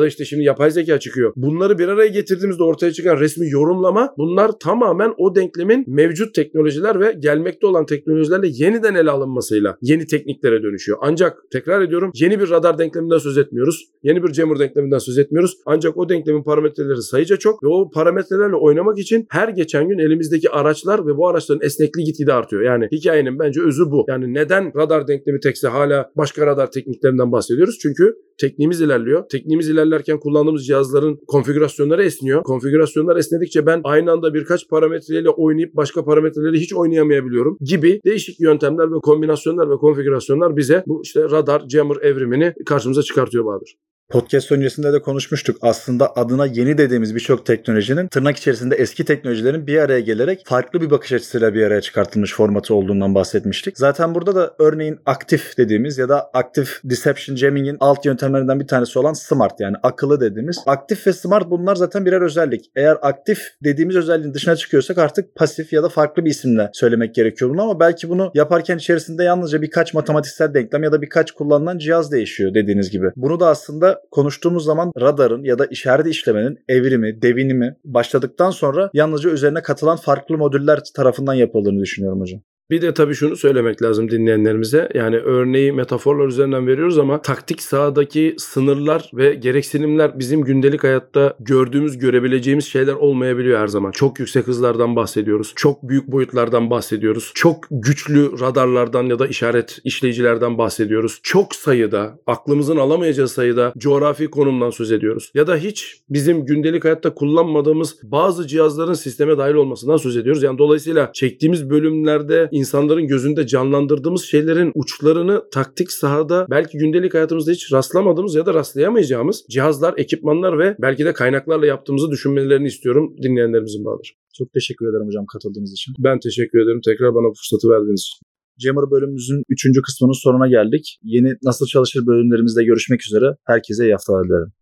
da 0.00 0.06
işte 0.06 0.24
şimdi 0.24 0.44
yapay 0.44 0.70
zeka 0.70 1.00
çıkıyor. 1.00 1.32
Bunları 1.36 1.78
bir 1.78 1.88
araya 1.88 2.08
getirdiğimizde 2.08 2.62
ortaya 2.62 2.92
çıkan 2.92 3.20
resmi 3.20 3.50
yorumlama 3.50 4.14
bunlar 4.18 4.50
tamamen 4.60 5.14
o 5.18 5.34
denklemin 5.34 5.84
mevcut 5.86 6.34
teknolojiler 6.34 7.00
ve 7.00 7.12
gelmekte 7.18 7.66
olan 7.66 7.86
teknolojilerle 7.86 8.46
yeniden 8.50 8.94
ele 8.94 9.10
alınmasıyla 9.10 9.76
yeni 9.82 10.06
tekniklere 10.06 10.62
dönüşüyor. 10.62 10.98
Ancak 11.02 11.38
tekrar 11.52 11.82
ediyorum 11.82 12.10
yeni 12.14 12.40
bir 12.40 12.50
radar 12.50 12.78
denkleminden 12.78 13.18
söz 13.18 13.27
söz 13.28 13.38
etmiyoruz. 13.38 13.84
Yeni 14.02 14.22
bir 14.22 14.32
jammer 14.32 14.58
denkleminden 14.58 14.98
söz 14.98 15.18
etmiyoruz. 15.18 15.56
Ancak 15.66 15.96
o 15.96 16.08
denklemin 16.08 16.42
parametreleri 16.42 17.02
sayıca 17.02 17.36
çok 17.36 17.62
ve 17.62 17.68
o 17.68 17.90
parametrelerle 17.90 18.56
oynamak 18.56 18.98
için 18.98 19.26
her 19.30 19.48
geçen 19.48 19.88
gün 19.88 19.98
elimizdeki 19.98 20.50
araçlar 20.50 21.06
ve 21.06 21.16
bu 21.16 21.28
araçların 21.28 21.66
esnekliği 21.66 22.06
gitgide 22.06 22.32
artıyor. 22.32 22.62
Yani 22.62 22.88
hikayenin 22.92 23.38
bence 23.38 23.62
özü 23.62 23.90
bu. 23.90 24.04
Yani 24.08 24.34
neden 24.34 24.72
radar 24.76 25.08
denklemi 25.08 25.40
tekse 25.40 25.68
hala 25.68 26.10
başka 26.16 26.46
radar 26.46 26.70
tekniklerinden 26.70 27.32
bahsediyoruz? 27.32 27.78
Çünkü 27.82 28.14
tekniğimiz 28.40 28.80
ilerliyor. 28.80 29.24
Tekniğimiz 29.28 29.68
ilerlerken 29.68 30.20
kullandığımız 30.20 30.66
cihazların 30.66 31.18
konfigürasyonları 31.26 32.04
esniyor. 32.04 32.42
Konfigürasyonlar 32.42 33.16
esnedikçe 33.16 33.66
ben 33.66 33.80
aynı 33.84 34.12
anda 34.12 34.34
birkaç 34.34 34.68
parametreyle 34.68 35.30
oynayıp 35.30 35.76
başka 35.76 36.04
parametreleri 36.04 36.60
hiç 36.60 36.74
oynayamayabiliyorum 36.74 37.58
gibi 37.60 38.00
değişik 38.04 38.40
yöntemler 38.40 38.92
ve 38.92 38.98
kombinasyonlar 39.02 39.70
ve 39.70 39.76
konfigürasyonlar 39.76 40.56
bize 40.56 40.82
bu 40.86 41.02
işte 41.04 41.22
radar, 41.22 41.62
jammer 41.68 41.96
evrimini 42.02 42.54
karşımıza 42.66 43.02
Bahadır. 43.46 43.78
Podcast 44.10 44.52
öncesinde 44.52 44.92
de 44.92 45.02
konuşmuştuk. 45.02 45.56
Aslında 45.62 46.16
adına 46.16 46.46
yeni 46.46 46.78
dediğimiz 46.78 47.14
birçok 47.14 47.46
teknolojinin 47.46 48.08
tırnak 48.08 48.36
içerisinde 48.36 48.74
eski 48.74 49.04
teknolojilerin 49.04 49.66
bir 49.66 49.78
araya 49.78 50.00
gelerek 50.00 50.42
farklı 50.46 50.80
bir 50.80 50.90
bakış 50.90 51.12
açısıyla 51.12 51.54
bir 51.54 51.62
araya 51.62 51.80
çıkartılmış 51.80 52.34
formatı 52.34 52.74
olduğundan 52.74 53.14
bahsetmiştik. 53.14 53.78
Zaten 53.78 54.14
burada 54.14 54.34
da 54.34 54.54
örneğin 54.58 54.98
aktif 55.06 55.58
dediğimiz 55.58 55.98
ya 55.98 56.08
da 56.08 56.30
aktif 56.34 56.80
deception 56.84 57.36
jamming'in 57.36 57.76
alt 57.80 58.06
yöntemlerinden 58.06 58.60
bir 58.60 58.66
tanesi 58.66 58.98
olan 58.98 59.12
smart 59.12 59.60
yani 59.60 59.76
akıllı 59.82 60.20
dediğimiz. 60.20 60.62
Aktif 60.66 61.06
ve 61.06 61.12
smart 61.12 61.50
bunlar 61.50 61.76
zaten 61.76 62.06
birer 62.06 62.22
özellik. 62.22 62.70
Eğer 62.76 62.96
aktif 63.02 63.38
dediğimiz 63.64 63.96
özelliğin 63.96 64.34
dışına 64.34 64.56
çıkıyorsak 64.56 64.98
artık 64.98 65.34
pasif 65.34 65.72
ya 65.72 65.82
da 65.82 65.88
farklı 65.88 66.24
bir 66.24 66.30
isimle 66.30 66.70
söylemek 66.72 67.14
gerekiyor 67.14 67.50
bunu 67.50 67.62
ama 67.62 67.80
belki 67.80 68.08
bunu 68.08 68.30
yaparken 68.34 68.76
içerisinde 68.76 69.24
yalnızca 69.24 69.62
birkaç 69.62 69.94
matematiksel 69.94 70.54
denklem 70.54 70.82
ya 70.82 70.92
da 70.92 71.02
birkaç 71.02 71.32
kullanılan 71.32 71.78
cihaz 71.78 72.12
değişiyor 72.12 72.54
dediğiniz 72.54 72.90
gibi. 72.90 73.06
Bunu 73.16 73.40
da 73.40 73.46
aslında 73.46 73.97
konuştuğumuz 74.10 74.64
zaman 74.64 74.92
radarın 75.00 75.44
ya 75.44 75.58
da 75.58 75.66
işaret 75.66 76.06
işlemenin 76.06 76.58
evrimi, 76.68 77.22
devinimi 77.22 77.76
başladıktan 77.84 78.50
sonra 78.50 78.90
yalnızca 78.94 79.30
üzerine 79.30 79.62
katılan 79.62 79.96
farklı 79.96 80.38
modüller 80.38 80.80
tarafından 80.96 81.34
yapıldığını 81.34 81.80
düşünüyorum 81.80 82.20
hocam. 82.20 82.40
Bir 82.70 82.82
de 82.82 82.94
tabii 82.94 83.14
şunu 83.14 83.36
söylemek 83.36 83.82
lazım 83.82 84.10
dinleyenlerimize. 84.10 84.88
Yani 84.94 85.16
örneği 85.16 85.72
metaforlar 85.72 86.26
üzerinden 86.26 86.66
veriyoruz 86.66 86.98
ama 86.98 87.22
taktik 87.22 87.62
sahadaki 87.62 88.34
sınırlar 88.38 89.10
ve 89.14 89.34
gereksinimler 89.34 90.18
bizim 90.18 90.42
gündelik 90.42 90.84
hayatta 90.84 91.34
gördüğümüz, 91.40 91.98
görebileceğimiz 91.98 92.64
şeyler 92.64 92.92
olmayabiliyor 92.92 93.60
her 93.60 93.66
zaman. 93.66 93.90
Çok 93.90 94.18
yüksek 94.18 94.46
hızlardan 94.46 94.96
bahsediyoruz. 94.96 95.52
Çok 95.56 95.88
büyük 95.88 96.08
boyutlardan 96.08 96.70
bahsediyoruz. 96.70 97.32
Çok 97.34 97.64
güçlü 97.70 98.40
radarlardan 98.40 99.04
ya 99.04 99.18
da 99.18 99.26
işaret 99.26 99.78
işleyicilerden 99.84 100.58
bahsediyoruz. 100.58 101.20
Çok 101.22 101.54
sayıda, 101.54 102.18
aklımızın 102.26 102.76
alamayacağı 102.76 103.28
sayıda 103.28 103.72
coğrafi 103.78 104.30
konumdan 104.30 104.70
söz 104.70 104.92
ediyoruz. 104.92 105.30
Ya 105.34 105.46
da 105.46 105.56
hiç 105.56 106.02
bizim 106.10 106.44
gündelik 106.46 106.84
hayatta 106.84 107.14
kullanmadığımız 107.14 107.96
bazı 108.02 108.46
cihazların 108.46 108.94
sisteme 108.94 109.38
dahil 109.38 109.54
olmasından 109.54 109.96
söz 109.96 110.16
ediyoruz. 110.16 110.42
Yani 110.42 110.58
dolayısıyla 110.58 111.10
çektiğimiz 111.14 111.70
bölümlerde 111.70 112.48
insanların 112.58 113.06
gözünde 113.06 113.46
canlandırdığımız 113.46 114.22
şeylerin 114.22 114.72
uçlarını 114.74 115.42
taktik 115.52 115.92
sahada 115.92 116.46
belki 116.50 116.78
gündelik 116.78 117.14
hayatımızda 117.14 117.52
hiç 117.52 117.72
rastlamadığımız 117.72 118.34
ya 118.34 118.46
da 118.46 118.54
rastlayamayacağımız 118.54 119.44
cihazlar, 119.50 119.94
ekipmanlar 119.96 120.58
ve 120.58 120.76
belki 120.82 121.04
de 121.04 121.12
kaynaklarla 121.12 121.66
yaptığımızı 121.66 122.10
düşünmelerini 122.10 122.68
istiyorum 122.68 123.16
dinleyenlerimizin 123.22 123.84
Bahadır. 123.84 124.14
Çok 124.38 124.52
teşekkür 124.52 124.86
ederim 124.90 125.06
hocam 125.06 125.26
katıldığınız 125.32 125.72
için. 125.72 125.94
Ben 125.98 126.20
teşekkür 126.20 126.58
ederim 126.58 126.80
tekrar 126.84 127.14
bana 127.14 127.28
bu 127.30 127.34
fırsatı 127.34 127.68
verdiğiniz 127.68 128.00
için. 128.00 128.18
Jammer 128.64 128.90
bölümümüzün 128.90 129.42
3. 129.48 129.82
kısmının 129.86 130.22
sonuna 130.24 130.48
geldik. 130.48 130.98
Yeni 131.02 131.30
Nasıl 131.42 131.66
Çalışır 131.66 132.06
bölümlerimizde 132.06 132.64
görüşmek 132.64 133.00
üzere. 133.06 133.26
Herkese 133.44 133.84
iyi 133.84 133.92
haftalar 133.92 134.24
dilerim. 134.24 134.52